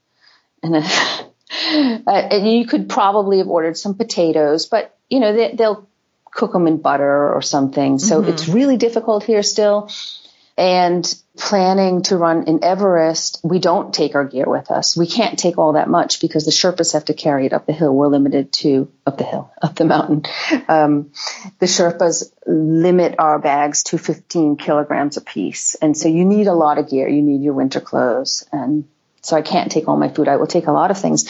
[0.61, 5.87] And, uh, and you could probably have ordered some potatoes, but you know, they, they'll
[6.37, 7.97] cook them in butter or something.
[7.97, 8.29] So mm-hmm.
[8.29, 9.89] it's really difficult here still.
[10.55, 11.03] And
[11.35, 14.95] planning to run in Everest, we don't take our gear with us.
[14.95, 17.73] We can't take all that much because the Sherpas have to carry it up the
[17.73, 17.93] hill.
[17.93, 20.23] We're limited to up the hill, up the mountain.
[20.69, 21.11] Um,
[21.59, 25.75] the Sherpas limit our bags to 15 kilograms a piece.
[25.75, 27.07] And so you need a lot of gear.
[27.07, 28.45] You need your winter clothes.
[28.51, 28.85] And
[29.21, 30.27] so I can't take all my food.
[30.27, 31.25] I will take a lot of things.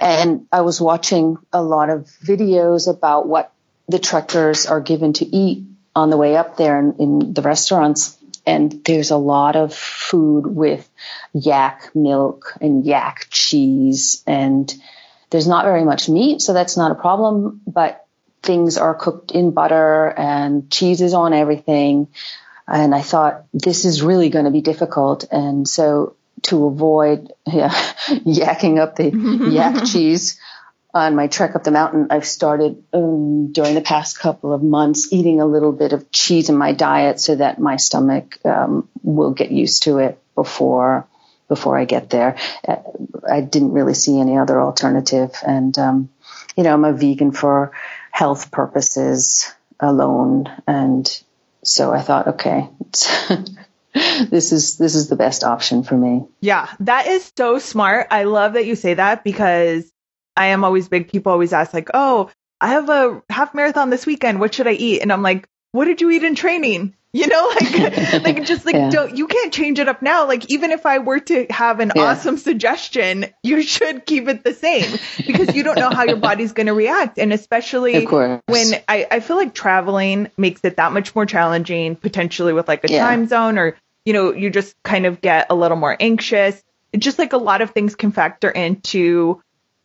[0.00, 3.53] And I was watching a lot of videos about what
[3.88, 8.18] the trekkers are given to eat on the way up there in, in the restaurants.
[8.46, 10.88] And there's a lot of food with
[11.32, 14.22] yak milk and yak cheese.
[14.26, 14.74] And
[15.30, 17.62] there's not very much meat, so that's not a problem.
[17.66, 18.06] But
[18.42, 22.08] things are cooked in butter and cheese is on everything.
[22.66, 25.24] And I thought this is really going to be difficult.
[25.30, 27.70] And so to avoid yeah,
[28.08, 29.10] yakking up the
[29.50, 30.38] yak cheese,
[30.94, 35.12] on my trek up the mountain, I've started um, during the past couple of months
[35.12, 39.32] eating a little bit of cheese in my diet so that my stomach um, will
[39.32, 41.06] get used to it before
[41.48, 42.38] before I get there.
[42.66, 42.76] Uh,
[43.28, 46.08] I didn't really see any other alternative, and um,
[46.56, 47.72] you know, I'm a vegan for
[48.12, 51.22] health purposes alone, and
[51.64, 52.68] so I thought, okay.
[54.28, 56.24] this is this is the best option for me.
[56.40, 58.08] Yeah, that is so smart.
[58.10, 59.90] I love that you say that because
[60.36, 61.08] I am always big.
[61.08, 64.40] People always ask like, "Oh, I have a half marathon this weekend.
[64.40, 67.52] What should I eat?" And I'm like, "What did you eat in training?" You know,
[67.60, 68.90] like like just like yeah.
[68.90, 70.26] don't you can't change it up now.
[70.26, 72.02] Like even if I were to have an yeah.
[72.02, 76.52] awesome suggestion, you should keep it the same because you don't know how your body's
[76.52, 81.14] going to react, and especially when I I feel like traveling makes it that much
[81.14, 83.06] more challenging, potentially with like a yeah.
[83.06, 86.60] time zone or you know you just kind of get a little more anxious.
[86.98, 89.40] just like a lot of things can factor into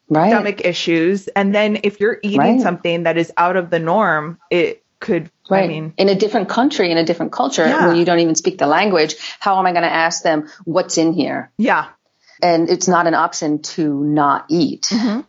[0.10, 0.30] right.
[0.30, 1.28] stomach issues.
[1.30, 2.62] And then if you're eating right.
[2.62, 5.64] something that is out of the norm, it could Right.
[5.64, 7.88] I mean, in a different country, in a different culture, yeah.
[7.88, 11.00] where you don't even speak the language, how am I going to ask them what's
[11.00, 11.52] in here?
[11.58, 11.88] Yeah.
[12.42, 14.84] And it's not an option to not eat.
[14.92, 15.22] Mm-hmm.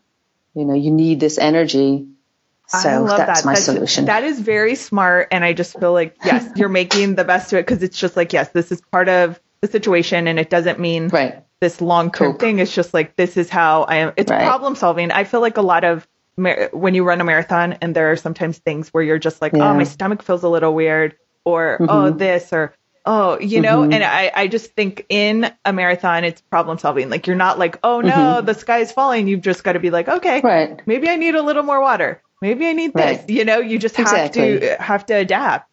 [0.59, 2.07] You know, you need this energy.
[2.69, 3.47] So that's that.
[3.47, 4.05] my that's, solution.
[4.05, 5.29] That is very smart.
[5.31, 8.17] And I just feel like, yes, you're making the best of it because it's just
[8.17, 12.11] like, yes, this is part of the situation and it doesn't mean right this long
[12.11, 12.59] term thing.
[12.59, 14.13] It's just like this is how I am.
[14.17, 14.43] It's right.
[14.43, 15.11] problem solving.
[15.11, 18.59] I feel like a lot of when you run a marathon, and there are sometimes
[18.59, 19.71] things where you're just like, yeah.
[19.71, 21.91] oh, my stomach feels a little weird, or mm-hmm.
[21.91, 23.83] oh, this, or oh, you know.
[23.83, 23.93] Mm-hmm.
[23.93, 27.11] And I, I just think in a marathon, it's problem solving.
[27.11, 28.47] Like you're not like, oh no, mm-hmm.
[28.47, 29.29] the sky is falling.
[29.29, 30.81] You've just got to be like, okay, right.
[30.87, 32.23] maybe I need a little more water.
[32.41, 33.27] Maybe I need right.
[33.27, 33.37] this.
[33.37, 34.61] You know, you just have exactly.
[34.61, 35.71] to have to adapt.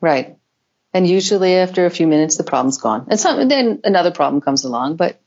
[0.00, 0.38] Right.
[0.92, 3.06] And usually after a few minutes, the problem's gone.
[3.08, 5.20] And some, then another problem comes along, but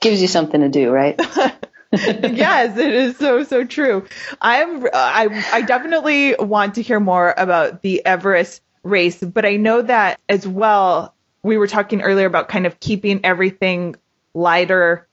[0.00, 1.18] gives you something to do, right?
[1.92, 4.06] yes, it is so so true.
[4.40, 9.82] I'm I I definitely want to hear more about the Everest race, but I know
[9.82, 11.14] that as well.
[11.42, 13.96] We were talking earlier about kind of keeping everything
[14.32, 15.06] lighter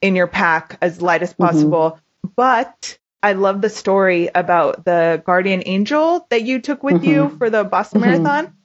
[0.00, 1.44] in your pack as light as mm-hmm.
[1.44, 1.90] possible.
[1.90, 2.28] Mm-hmm.
[2.34, 7.10] But I love the story about the guardian angel that you took with mm-hmm.
[7.10, 8.22] you for the Boston mm-hmm.
[8.22, 8.55] Marathon.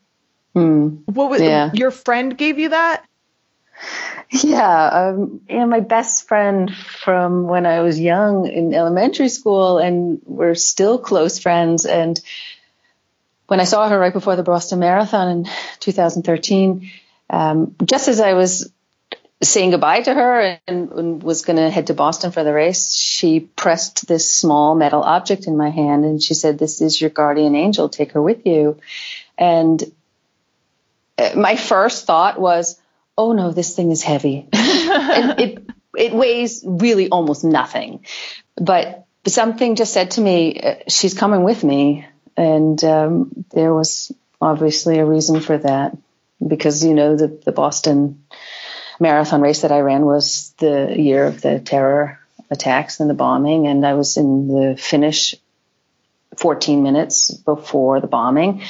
[0.55, 1.03] Mm.
[1.05, 1.71] What was yeah.
[1.73, 3.05] your friend gave you that?
[4.29, 10.55] Yeah, um, my best friend from when I was young in elementary school, and we're
[10.55, 11.85] still close friends.
[11.85, 12.19] And
[13.47, 15.49] when I saw her right before the Boston Marathon in
[15.79, 16.91] 2013,
[17.29, 18.71] um, just as I was
[19.43, 22.93] saying goodbye to her and, and was going to head to Boston for the race,
[22.93, 27.09] she pressed this small metal object in my hand and she said, This is your
[27.09, 27.89] guardian angel.
[27.89, 28.79] Take her with you.
[29.37, 29.83] And
[31.35, 32.79] my first thought was,
[33.17, 34.47] oh no, this thing is heavy.
[34.53, 35.63] it,
[35.95, 38.05] it weighs really almost nothing.
[38.55, 42.07] But something just said to me, uh, she's coming with me.
[42.37, 45.95] And um, there was obviously a reason for that
[46.45, 48.23] because you know the the Boston
[48.99, 53.67] marathon race that I ran was the year of the terror attacks and the bombing,
[53.67, 55.35] and I was in the finish
[56.37, 58.63] 14 minutes before the bombing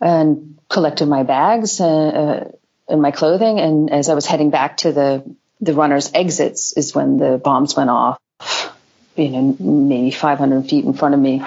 [0.00, 2.44] and collected my bags and, uh,
[2.88, 3.60] and my clothing.
[3.60, 7.76] And as I was heading back to the, the runner's exits is when the bombs
[7.76, 8.18] went off,
[9.16, 11.42] you know, maybe 500 feet in front of me.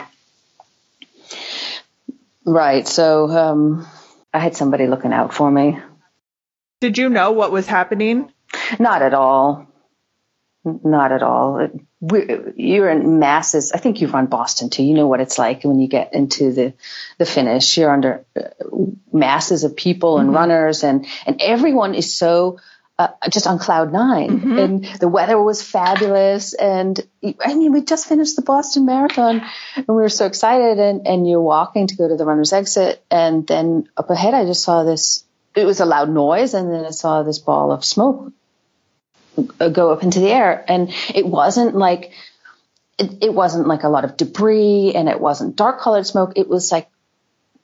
[2.46, 2.88] Right.
[2.88, 3.88] So, um,
[4.34, 5.80] I had somebody looking out for me.
[6.82, 8.32] Did you know what was happening?
[8.80, 9.68] Not at all.
[10.66, 11.68] Not at all.
[12.56, 13.74] you're in masses.
[13.74, 14.84] I think you've run Boston too.
[14.84, 16.74] You know what it's like when you get into the
[17.18, 17.78] the finish.
[17.78, 18.44] You're under uh,
[19.12, 20.38] masses of people and mm-hmm.
[20.38, 22.60] runners, and and everyone is so
[22.98, 24.58] uh, just on cloud 9 mm-hmm.
[24.58, 26.54] and the weather was fabulous.
[26.54, 26.98] And
[27.44, 29.42] I mean, we just finished the Boston Marathon,
[29.76, 30.80] and we were so excited.
[30.80, 34.46] And and you're walking to go to the runner's exit, and then up ahead, I
[34.46, 35.26] just saw this.
[35.56, 38.32] It was a loud noise, and then I saw this ball of smoke
[39.60, 40.64] Uh, go up into the air.
[40.68, 42.12] And it wasn't like,
[43.00, 46.34] it, it wasn't like a lot of debris and it wasn't dark colored smoke.
[46.36, 46.90] It was like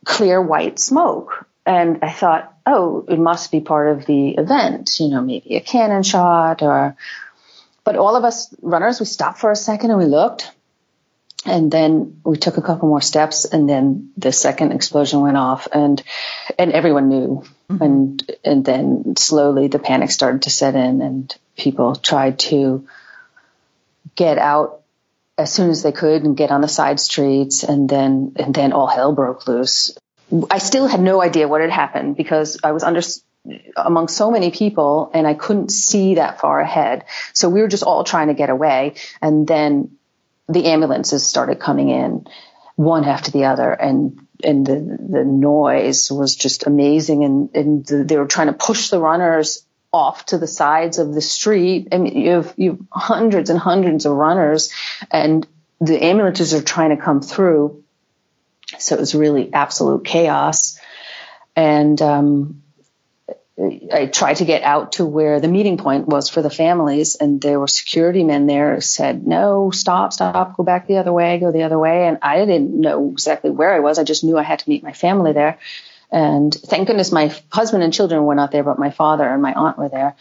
[0.06, 1.46] clear white smoke.
[1.66, 5.62] And I thought, oh, it must be part of the event, you know, maybe a
[5.62, 6.96] cannon shot or,
[7.84, 10.52] but all of us runners, we stopped for a second and we looked
[11.46, 15.68] and then we took a couple more steps and then the second explosion went off
[15.72, 16.02] and
[16.58, 17.44] and everyone knew.
[17.70, 17.84] Mm-hmm.
[17.84, 22.88] and and then slowly the panic started to set in and people tried to
[24.16, 24.82] get out
[25.38, 28.74] as soon as they could and get on the side streets and then and then
[28.74, 29.96] all hell broke loose.
[30.50, 33.02] I still had no idea what had happened because i was under
[33.76, 37.06] among so many people and i couldn't see that far ahead.
[37.34, 39.92] So we were just all trying to get away and then
[40.50, 42.26] the ambulances started coming in
[42.76, 48.04] one after the other and and the the noise was just amazing and and the,
[48.04, 51.90] they were trying to push the runners off to the sides of the street.
[51.92, 54.72] I mean you have you have hundreds and hundreds of runners
[55.12, 55.48] and
[55.82, 57.84] the ambulances are trying to come through.
[58.78, 60.80] So it was really absolute chaos.
[61.56, 62.62] And um,
[63.94, 67.42] I tried to get out to where the meeting point was for the families, and
[67.42, 71.40] there were security men there who said, No, stop, stop, go back the other way,
[71.40, 72.08] go the other way.
[72.08, 74.00] And I didn't know exactly where I was.
[74.00, 75.58] I just knew I had to meet my family there.
[76.12, 79.54] And thank goodness my husband and children were not there, but my father and my
[79.54, 80.16] aunt were there.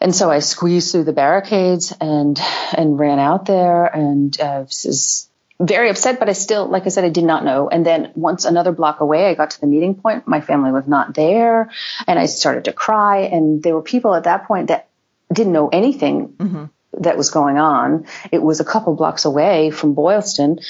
[0.00, 2.40] And so I squeezed through the barricades and
[2.74, 5.29] and ran out there, and uh, was
[5.60, 7.68] very upset, but I still, like I said, I did not know.
[7.68, 10.26] And then once another block away, I got to the meeting point.
[10.26, 11.70] My family was not there,
[12.06, 13.18] and I started to cry.
[13.20, 14.88] And there were people at that point that
[15.30, 16.64] didn't know anything mm-hmm.
[17.02, 18.06] that was going on.
[18.32, 20.60] It was a couple blocks away from Boylston.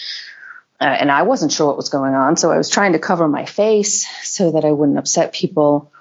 [0.81, 3.29] Uh, and I wasn't sure what was going on, so I was trying to cover
[3.29, 5.93] my face so that I wouldn't upset people.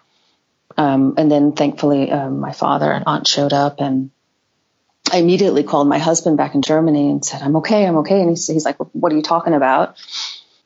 [0.77, 4.09] Um, and then, thankfully, um, my father and aunt showed up, and
[5.11, 8.21] I immediately called my husband back in Germany and said, I'm okay, I'm okay.
[8.21, 9.97] And he's, he's like, well, what are you talking about?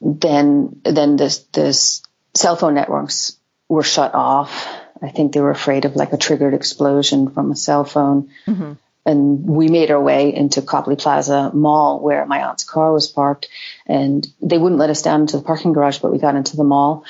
[0.02, 2.04] Then, then this, this
[2.34, 3.38] cell phone networks
[3.70, 4.68] were shut off.
[5.02, 8.30] I think they were afraid of like a triggered explosion from a cell phone.
[8.46, 8.74] Mm-hmm.
[9.06, 13.50] And we made our way into Copley Plaza Mall where my aunt's car was parked
[13.86, 16.64] and they wouldn't let us down into the parking garage, but we got into the
[16.64, 17.04] mall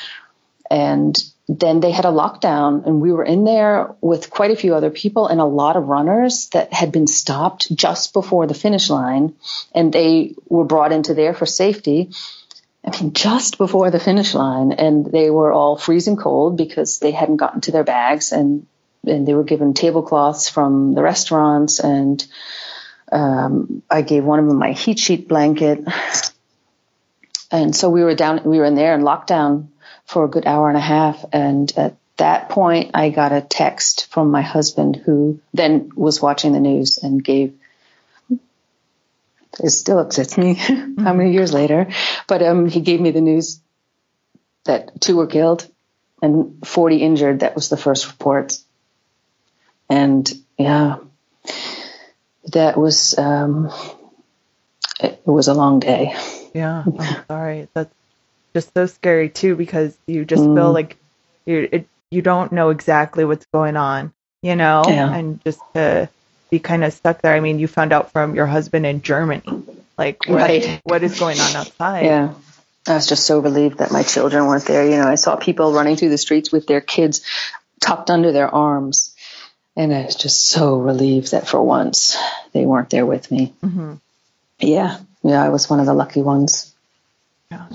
[0.72, 1.16] and
[1.48, 4.90] then they had a lockdown and we were in there with quite a few other
[4.90, 9.36] people and a lot of runners that had been stopped just before the finish line
[9.76, 12.12] and they were brought into there for safety.
[12.86, 17.12] I mean, just before the finish line and they were all freezing cold because they
[17.12, 18.66] hadn't gotten to their bags and,
[19.06, 22.26] and they were given tablecloths from the restaurants and,
[23.12, 25.86] um, I gave one of them my heat sheet blanket.
[27.52, 29.68] And so we were down, we were in there in lockdown
[30.06, 31.26] for a good hour and a half.
[31.32, 36.54] And at that point, I got a text from my husband who then was watching
[36.54, 37.54] the news and gave
[39.60, 41.04] it still upsets me mm-hmm.
[41.04, 41.88] how many years later,
[42.28, 43.60] but um, he gave me the news
[44.66, 45.68] that two were killed
[46.22, 47.40] and 40 injured.
[47.42, 48.58] That was the first report.
[49.90, 50.98] And yeah,
[52.52, 53.70] that was, um,
[55.00, 56.16] it, it was a long day.
[56.54, 57.68] Yeah, I'm sorry.
[57.74, 57.94] That's
[58.54, 60.56] just so scary too because you just mm.
[60.56, 60.98] feel like
[61.46, 65.14] you it, you don't know exactly what's going on, you know, yeah.
[65.14, 66.10] and just to
[66.52, 67.34] be kind of stuck there.
[67.34, 69.42] I mean, you found out from your husband in Germany,
[69.98, 70.82] like what, right.
[70.84, 72.06] what is going on outside.
[72.06, 72.34] Yeah.
[72.88, 74.86] I was just so relieved that my children weren't there.
[74.86, 77.22] You know, I saw people running through the streets with their kids
[77.80, 79.16] tucked under their arms.
[79.76, 82.18] And I was just so relieved that for once
[82.52, 83.54] they weren't there with me.
[83.64, 83.94] Mm-hmm.
[84.60, 85.00] Yeah.
[85.24, 85.44] Yeah.
[85.44, 86.74] I was one of the lucky ones.
[87.50, 87.68] Yeah.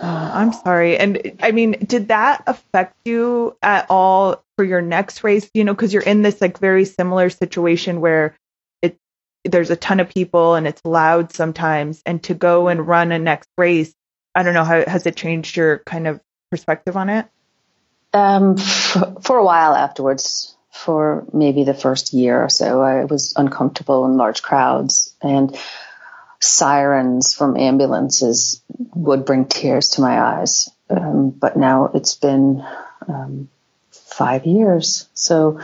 [0.02, 0.96] I'm sorry.
[0.96, 5.48] And I mean, did that affect you at all for your next race?
[5.52, 8.36] You know, because you're in this like very similar situation where
[8.82, 8.96] it
[9.44, 13.18] there's a ton of people and it's loud sometimes, and to go and run a
[13.18, 13.94] next race,
[14.34, 16.20] I don't know how has it changed your kind of
[16.50, 17.26] perspective on it?
[18.12, 24.06] Um, for a while afterwards, for maybe the first year or so, I was uncomfortable
[24.06, 25.56] in large crowds and
[26.40, 28.62] sirens from ambulances
[28.94, 30.70] would bring tears to my eyes.
[30.88, 32.64] Um, but now it's been
[33.06, 33.48] um,
[33.90, 35.60] five years, so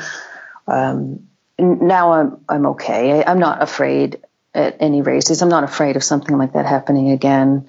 [0.68, 1.26] um,
[1.58, 3.24] now I'm I'm okay.
[3.24, 4.20] I, am not afraid
[4.54, 5.42] at any races.
[5.42, 7.68] I'm not afraid of something like that happening again.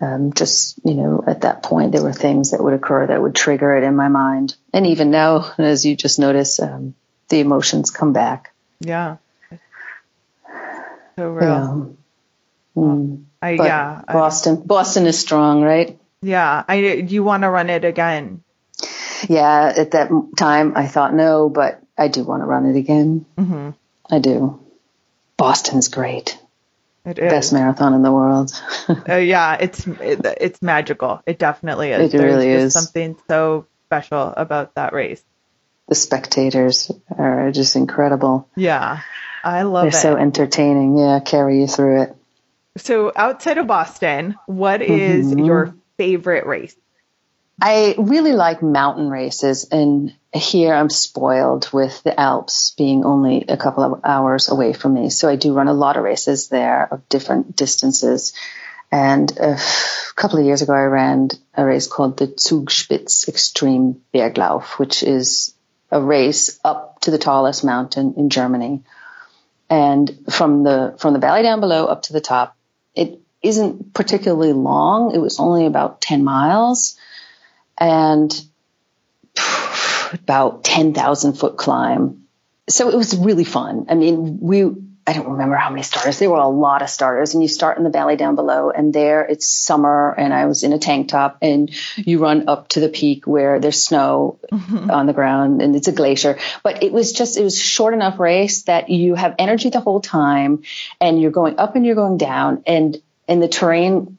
[0.00, 3.34] Um, just you know, at that point, there were things that would occur that would
[3.34, 6.94] trigger it in my mind, and even now, as you just notice, um,
[7.30, 8.52] the emotions come back.
[8.78, 9.16] Yeah.
[11.16, 11.96] So real.
[12.76, 13.24] Mm.
[13.40, 14.02] I, yeah.
[14.06, 14.58] Boston.
[14.62, 15.98] I, Boston is strong, right?
[16.22, 16.64] Yeah.
[16.66, 18.42] I you want to run it again?
[19.28, 19.72] Yeah.
[19.76, 23.26] At that time, I thought no, but I do want to run it again.
[23.36, 23.70] Mm-hmm.
[24.10, 24.60] I do.
[25.36, 26.38] Boston's great.
[27.06, 27.30] It is.
[27.30, 28.50] Best marathon in the world.
[29.08, 31.22] uh, yeah, it's it, it's magical.
[31.24, 32.12] It definitely is.
[32.12, 32.72] It There's really is.
[32.72, 35.22] Something so special about that race.
[35.88, 38.48] The spectators are just incredible.
[38.56, 39.02] Yeah,
[39.44, 39.92] I love They're it.
[39.92, 40.98] They're so entertaining.
[40.98, 42.15] Yeah, carry you through it.
[42.76, 45.44] So outside of Boston, what is mm-hmm.
[45.44, 46.76] your favorite race?
[47.60, 53.56] I really like mountain races, and here I'm spoiled with the Alps being only a
[53.56, 55.08] couple of hours away from me.
[55.08, 58.34] So I do run a lot of races there of different distances.
[58.92, 59.58] And a
[60.14, 65.54] couple of years ago, I ran a race called the Zugspitz Extreme Berglauf, which is
[65.90, 68.82] a race up to the tallest mountain in Germany.
[69.70, 72.56] And from the from the valley down below up to the top,
[72.96, 75.14] it isn't particularly long.
[75.14, 76.98] It was only about 10 miles
[77.78, 78.32] and
[80.12, 82.24] about 10,000 foot climb.
[82.68, 83.86] So it was really fun.
[83.88, 84.64] I mean, we,
[85.08, 86.18] I don't remember how many starters.
[86.18, 88.92] There were a lot of starters and you start in the valley down below and
[88.92, 92.80] there it's summer and I was in a tank top and you run up to
[92.80, 94.90] the peak where there's snow mm-hmm.
[94.90, 96.38] on the ground and it's a glacier.
[96.64, 100.00] But it was just, it was short enough race that you have energy the whole
[100.00, 100.64] time
[101.00, 104.18] and you're going up and you're going down and, and the terrain,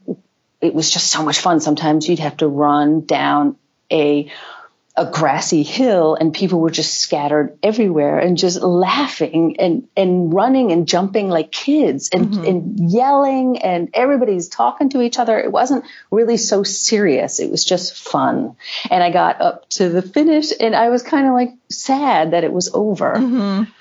[0.61, 1.59] it was just so much fun.
[1.59, 3.57] Sometimes you'd have to run down
[3.91, 4.31] a
[4.97, 10.71] a grassy hill and people were just scattered everywhere and just laughing and, and running
[10.71, 12.43] and jumping like kids and, mm-hmm.
[12.43, 15.37] and yelling and everybody's talking to each other.
[15.37, 17.39] It wasn't really so serious.
[17.39, 18.55] It was just fun.
[18.89, 22.43] And I got up to the finish and I was kind of like sad that
[22.43, 23.13] it was over.
[23.13, 23.71] Mm-hmm.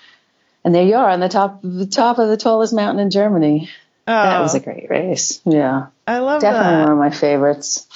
[0.65, 3.71] And there you are on the top, the top of the tallest mountain in Germany.
[4.07, 4.13] Oh.
[4.13, 5.41] That was a great race.
[5.47, 5.87] Yeah.
[6.07, 6.83] I love Definitely that.
[6.83, 7.87] one of my favorites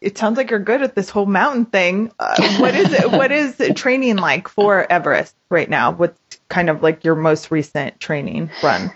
[0.00, 2.10] it sounds like you're good at this whole mountain thing.
[2.18, 3.10] Uh, what is it?
[3.10, 5.92] what is training like for Everest right now?
[5.92, 8.90] What's kind of like your most recent training run?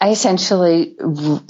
[0.00, 0.96] I essentially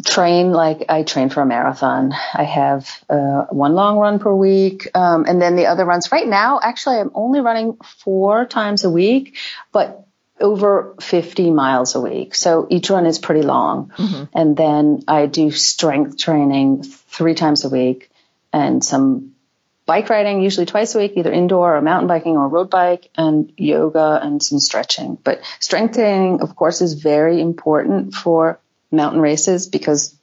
[0.04, 2.12] train like I train for a marathon.
[2.34, 6.12] I have uh, one long run per week, um, and then the other runs.
[6.12, 9.38] Right now, actually, I'm only running four times a week,
[9.72, 10.06] but
[10.38, 12.34] over 50 miles a week.
[12.34, 13.90] So each run is pretty long.
[13.96, 14.24] Mm-hmm.
[14.34, 18.10] And then I do strength training three times a week
[18.52, 19.34] and some
[19.86, 23.52] bike riding, usually twice a week, either indoor or mountain biking or road bike, and
[23.56, 25.18] yoga and some stretching.
[25.22, 30.16] But strength training, of course, is very important for mountain races because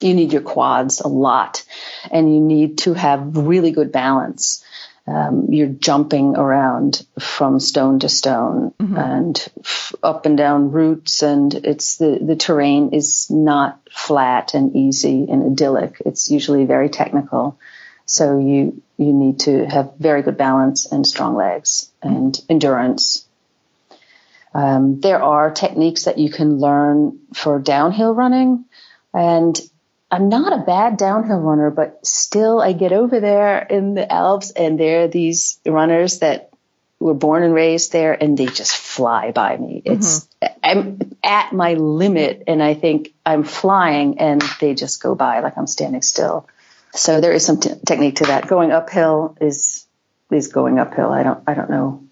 [0.00, 1.64] you need your quads a lot
[2.10, 4.64] and you need to have really good balance.
[5.10, 8.96] Um, you're jumping around from stone to stone mm-hmm.
[8.96, 14.76] and f- up and down routes and it's the, the terrain is not flat and
[14.76, 16.00] easy and idyllic.
[16.06, 17.58] It's usually very technical.
[18.06, 23.26] So you, you need to have very good balance and strong legs and endurance.
[24.54, 28.64] Um, there are techniques that you can learn for downhill running
[29.12, 29.58] and
[30.10, 34.50] I'm not a bad downhill runner, but still I get over there in the Alps
[34.50, 36.50] and there are these runners that
[36.98, 39.80] were born and raised there and they just fly by me.
[39.84, 40.58] It's, mm-hmm.
[40.62, 45.56] I'm at my limit and I think I'm flying and they just go by like
[45.56, 46.48] I'm standing still.
[46.92, 48.48] So there is some t- technique to that.
[48.48, 49.86] Going uphill is,
[50.30, 51.12] is going uphill.
[51.12, 52.02] I don't, I don't know.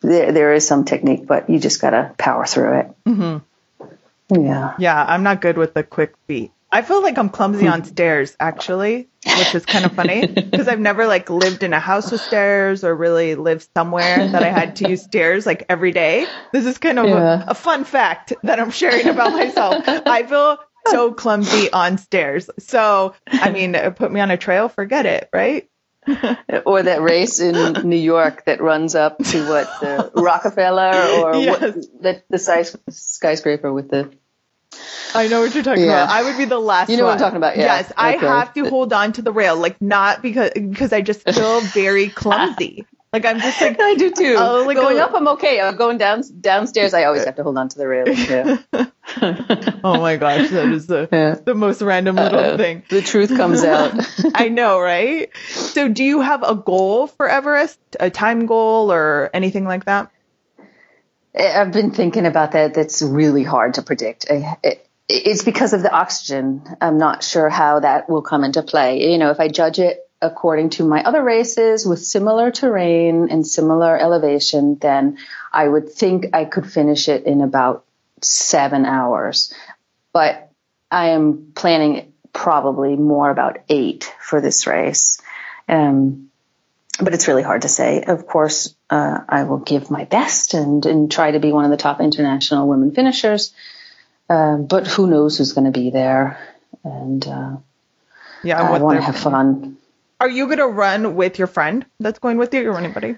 [0.00, 2.90] There, there is some technique, but you just gotta power through it.
[3.04, 4.42] Mm-hmm.
[4.42, 4.74] Yeah.
[4.78, 5.04] Yeah.
[5.06, 6.50] I'm not good with the quick feet.
[6.70, 7.72] I feel like I'm clumsy hmm.
[7.72, 11.80] on stairs actually, which is kind of funny because I've never like lived in a
[11.80, 15.92] house with stairs or really lived somewhere that I had to use stairs like every
[15.92, 16.26] day.
[16.52, 17.44] This is kind of yeah.
[17.44, 19.84] a, a, fun fact that I'm sharing about myself.
[19.86, 22.50] I feel so clumsy on stairs.
[22.58, 25.68] So, I mean, uh, put me on a trail, forget it, right?
[26.66, 31.60] or that race in New York that runs up to what the Rockefeller or yes.
[31.60, 34.12] what the, the skyscraper with the
[35.14, 36.04] I know what you're talking yeah.
[36.04, 36.08] about.
[36.10, 36.90] I would be the last.
[36.90, 37.12] You know one.
[37.12, 37.56] what I'm talking about?
[37.56, 37.64] Yeah.
[37.64, 41.22] Yes, I have to hold on to the rail, like not because because I just
[41.22, 42.86] feel very clumsy.
[43.12, 44.34] Like I'm just like I do too.
[44.36, 45.58] Oh, like going a, up, I'm okay.
[45.60, 46.92] I'm going down downstairs.
[46.92, 48.08] I always have to hold on to the rail.
[48.08, 48.58] Yeah.
[49.84, 51.36] oh my gosh, that is the yeah.
[51.42, 52.56] the most random little Uh-oh.
[52.58, 52.82] thing.
[52.90, 53.94] The truth comes out.
[54.34, 55.30] I know, right?
[55.48, 60.10] So, do you have a goal for Everest, a time goal, or anything like that?
[61.38, 62.74] I've been thinking about that.
[62.74, 64.26] That's really hard to predict.
[65.08, 66.62] It's because of the oxygen.
[66.80, 69.10] I'm not sure how that will come into play.
[69.10, 73.46] You know, if I judge it according to my other races with similar terrain and
[73.46, 75.18] similar elevation, then
[75.52, 77.84] I would think I could finish it in about
[78.22, 79.52] seven hours.
[80.12, 80.50] But
[80.90, 85.20] I am planning probably more about eight for this race.
[85.68, 86.25] Um,
[87.00, 88.02] but it's really hard to say.
[88.02, 91.70] Of course, uh, I will give my best and, and try to be one of
[91.70, 93.52] the top international women finishers.
[94.28, 96.38] Uh, but who knows who's going to be there?
[96.84, 97.56] And uh,
[98.42, 99.76] yeah, I want to have fun.
[100.18, 103.16] Are you going to run with your friend that's going with you or anybody?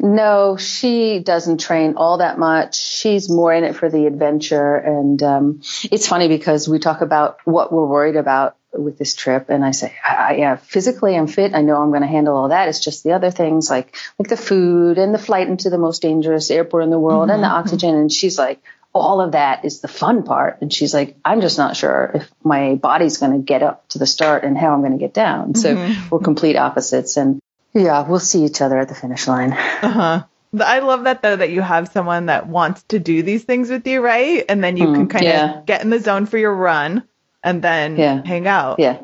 [0.00, 2.76] No, she doesn't train all that much.
[2.76, 4.76] She's more in it for the adventure.
[4.76, 5.60] And um,
[5.90, 9.70] it's funny because we talk about what we're worried about with this trip, and I
[9.70, 11.54] say, I, yeah, physically I'm fit.
[11.54, 12.68] I know I'm going to handle all that.
[12.68, 16.02] It's just the other things like like the food and the flight into the most
[16.02, 17.30] dangerous airport in the world mm-hmm.
[17.30, 17.56] and the mm-hmm.
[17.56, 17.94] oxygen.
[17.94, 18.62] And she's like,
[18.94, 20.58] all of that is the fun part.
[20.60, 23.98] And she's like, I'm just not sure if my body's going to get up to
[23.98, 25.54] the start and how I'm going to get down.
[25.54, 26.08] So mm-hmm.
[26.10, 27.16] we're complete opposites.
[27.16, 27.40] And
[27.74, 29.52] yeah, we'll see each other at the finish line.
[29.52, 30.24] Uh huh.
[30.58, 33.86] I love that though that you have someone that wants to do these things with
[33.86, 34.44] you, right?
[34.48, 35.58] And then you mm, can kind yeah.
[35.58, 37.04] of get in the zone for your run
[37.42, 38.22] and then yeah.
[38.24, 38.78] hang out.
[38.78, 39.00] Yeah.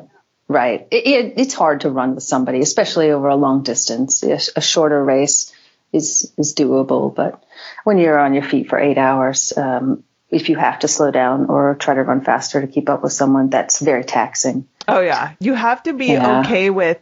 [0.47, 0.87] Right.
[0.91, 4.23] It, it, it's hard to run with somebody, especially over a long distance.
[4.23, 5.53] A, a shorter race
[5.91, 7.43] is is doable, but
[7.83, 11.45] when you're on your feet for eight hours, um, if you have to slow down
[11.45, 14.67] or try to run faster to keep up with someone, that's very taxing.
[14.87, 16.41] Oh yeah, you have to be yeah.
[16.41, 16.99] okay with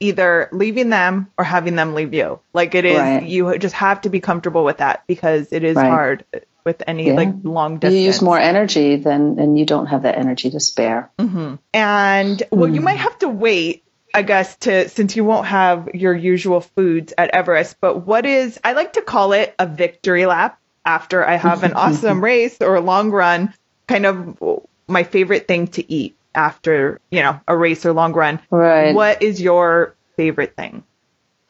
[0.00, 2.40] either leaving them or having them leave you.
[2.52, 3.22] Like it is, right.
[3.22, 5.88] you just have to be comfortable with that because it is right.
[5.88, 6.24] hard
[6.64, 7.14] with any yeah.
[7.14, 7.98] like long distance.
[7.98, 11.10] You use more energy than, and you don't have that energy to spare.
[11.18, 11.56] Mm-hmm.
[11.72, 12.74] And well, mm.
[12.74, 13.84] you might have to wait
[14.14, 18.60] I guess to since you won't have your usual foods at Everest, but what is
[18.62, 22.74] I like to call it a victory lap after I have an awesome race or
[22.74, 23.54] a long run,
[23.86, 28.40] kind of my favorite thing to eat after, you know, a race or long run.
[28.50, 28.94] Right.
[28.94, 30.84] What is your favorite thing?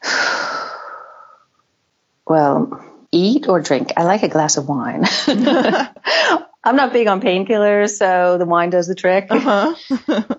[2.25, 2.81] Well,
[3.13, 3.93] eat or drink.
[3.95, 5.05] I like a glass of wine.
[6.65, 9.27] I'm not big on painkillers, so the wine does the trick.
[9.29, 9.75] Uh-huh.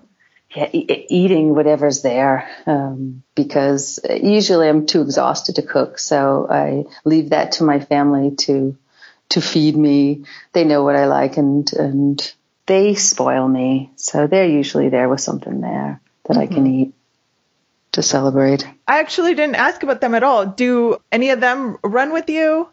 [0.55, 6.85] yeah, e- eating whatever's there um, because usually I'm too exhausted to cook, so I
[7.03, 8.77] leave that to my family to
[9.29, 10.25] to feed me.
[10.53, 12.33] They know what I like, and and
[12.65, 16.41] they spoil me, so they're usually there with something there that mm-hmm.
[16.41, 16.81] I can mm-hmm.
[16.81, 16.93] eat
[17.93, 18.67] to celebrate.
[18.87, 20.45] I actually didn't ask about them at all.
[20.45, 22.69] Do any of them run with you?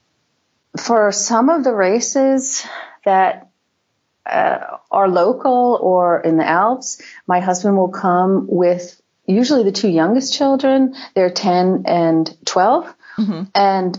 [0.79, 2.67] For some of the races
[3.05, 3.51] that
[4.25, 9.89] uh, are local or in the Alps, my husband will come with usually the two
[9.89, 10.95] youngest children.
[11.15, 12.95] They're 10 and 12.
[13.19, 13.43] Mm-hmm.
[13.55, 13.99] And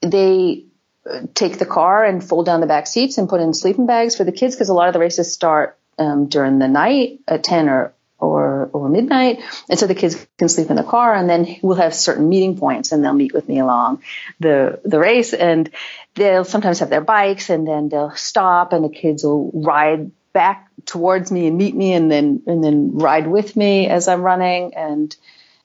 [0.00, 0.64] they
[1.08, 4.16] uh, take the car and fold down the back seats and put in sleeping bags
[4.16, 7.44] for the kids because a lot of the races start um, during the night at
[7.44, 11.28] 10 or or or midnight, and so the kids can sleep in the car, and
[11.28, 14.02] then we'll have certain meeting points, and they'll meet with me along
[14.40, 15.70] the the race, and
[16.14, 20.68] they'll sometimes have their bikes, and then they'll stop, and the kids will ride back
[20.84, 24.74] towards me and meet me, and then and then ride with me as I'm running,
[24.74, 25.14] and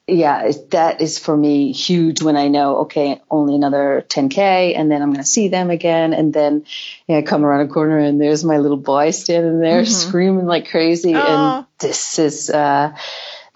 [0.08, 5.02] yeah, that is for me huge when I know, okay, only another 10K and then
[5.02, 6.12] I'm going to see them again.
[6.14, 6.66] And then
[7.08, 10.10] yeah, I come around a corner and there's my little boy standing there mm-hmm.
[10.10, 11.14] screaming like crazy.
[11.14, 11.58] Aww.
[11.58, 12.98] And this is, uh,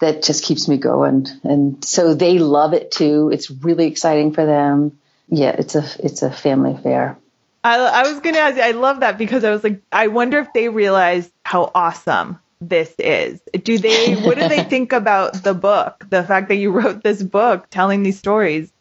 [0.00, 1.26] that just keeps me going.
[1.44, 3.30] And so they love it too.
[3.30, 4.98] It's really exciting for them.
[5.28, 7.18] Yeah, it's a, it's a family affair.
[7.62, 10.38] I, I was going to ask I love that because I was like, I wonder
[10.38, 13.40] if they realize how awesome this is.
[13.52, 16.06] Do they what do they think about the book?
[16.08, 18.72] The fact that you wrote this book telling these stories?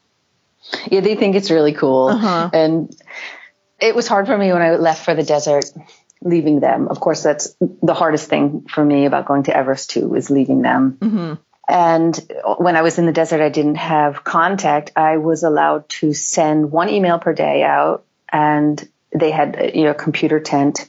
[0.91, 2.07] Yeah, they think it's really cool.
[2.07, 2.49] Uh-huh.
[2.51, 2.95] And
[3.79, 5.65] it was hard for me when I left for the desert
[6.21, 6.87] leaving them.
[6.87, 10.61] Of course, that's the hardest thing for me about going to Everest too is leaving
[10.61, 10.97] them.
[10.99, 11.33] Mm-hmm.
[11.69, 14.91] And when I was in the desert, I didn't have contact.
[14.95, 19.91] I was allowed to send one email per day out and they had you know,
[19.91, 20.87] a computer tent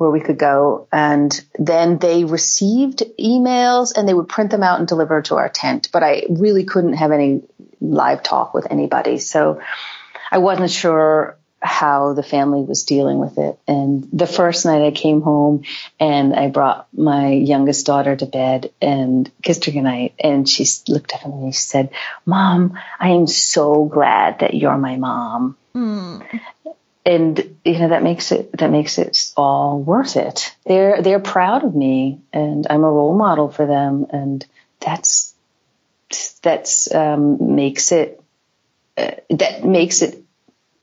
[0.00, 0.88] where we could go.
[0.90, 5.50] And then they received emails and they would print them out and deliver to our
[5.50, 5.90] tent.
[5.92, 7.42] But I really couldn't have any
[7.82, 9.18] live talk with anybody.
[9.18, 9.60] So
[10.32, 13.58] I wasn't sure how the family was dealing with it.
[13.68, 15.64] And the first night I came home
[15.98, 20.14] and I brought my youngest daughter to bed and kissed her goodnight.
[20.18, 21.90] And she looked up at me and she said,
[22.24, 25.58] Mom, I am so glad that you're my mom.
[25.74, 26.40] Mm.
[27.10, 30.54] And you know that makes it that makes it all worth it.
[30.64, 34.46] They're they're proud of me, and I'm a role model for them, and
[34.78, 35.34] that's
[36.40, 38.22] that's um, makes it
[38.96, 40.22] uh, that makes it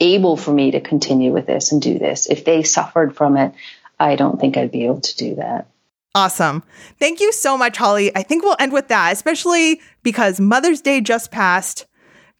[0.01, 2.27] able for me to continue with this and do this.
[2.27, 3.53] If they suffered from it,
[3.97, 5.67] I don't think I'd be able to do that.
[6.13, 6.61] Awesome.
[6.99, 8.13] Thank you so much, Holly.
[8.13, 11.85] I think we'll end with that, especially because Mother's Day just passed.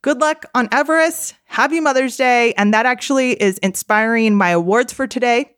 [0.07, 1.35] Good luck on Everest.
[1.43, 2.53] Happy Mother's Day.
[2.53, 5.57] And that actually is inspiring my awards for today.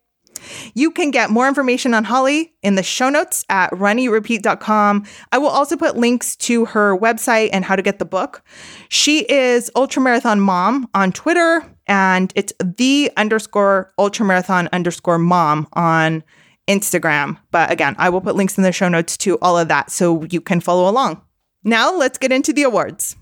[0.74, 5.06] You can get more information on Holly in the show notes at runeatrepeat.com.
[5.30, 8.42] I will also put links to her website and how to get the book.
[8.88, 16.24] She is Ultramarathon Mom on Twitter, and it's the underscore ultramarathon underscore mom on
[16.66, 17.38] Instagram.
[17.52, 20.24] But again, I will put links in the show notes to all of that so
[20.24, 21.22] you can follow along.
[21.62, 23.14] Now let's get into the awards.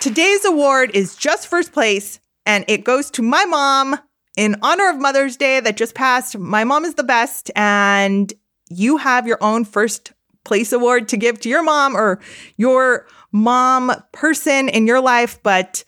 [0.00, 3.98] Today's award is just first place, and it goes to my mom
[4.36, 6.38] in honor of Mother's Day that just passed.
[6.38, 8.32] My mom is the best, and
[8.70, 10.12] you have your own first
[10.44, 12.20] place award to give to your mom or
[12.56, 15.42] your mom person in your life.
[15.42, 15.82] But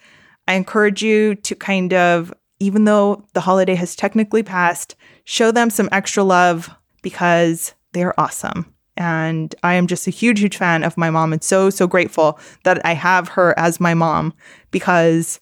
[0.48, 5.70] I encourage you to kind of, even though the holiday has technically passed, show them
[5.70, 6.68] some extra love
[7.00, 8.74] because they're awesome.
[8.96, 12.38] And I am just a huge, huge fan of my mom and so, so grateful
[12.64, 14.34] that I have her as my mom
[14.70, 15.40] because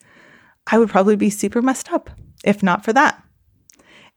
[0.71, 2.11] I would probably be super messed up
[2.45, 3.23] if not for that.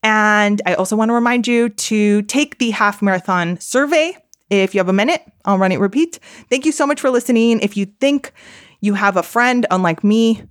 [0.04, 4.18] And I also want to remind you to take the half marathon survey.
[4.50, 6.20] If you have a minute, I'll Run Eat Repeat.
[6.50, 7.60] Thank you so much for listening.
[7.62, 8.34] If you think
[8.82, 10.44] you have a friend unlike me,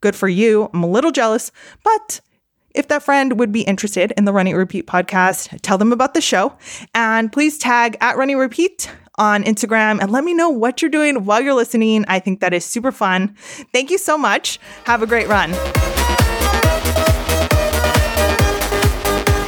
[0.00, 0.70] good for you.
[0.72, 1.52] I'm a little jealous,
[1.84, 2.20] but
[2.78, 6.14] if that friend would be interested in the Run Eat Repeat podcast, tell them about
[6.14, 6.56] the show.
[6.94, 10.90] And please tag at Run Eat Repeat on Instagram and let me know what you're
[10.90, 12.04] doing while you're listening.
[12.06, 13.34] I think that is super fun.
[13.72, 14.60] Thank you so much.
[14.84, 15.52] Have a great run.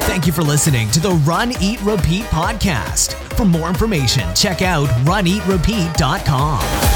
[0.03, 3.15] Thank you for listening to the Run Eat Repeat podcast.
[3.37, 6.90] For more information, check out runeatrepeat.com.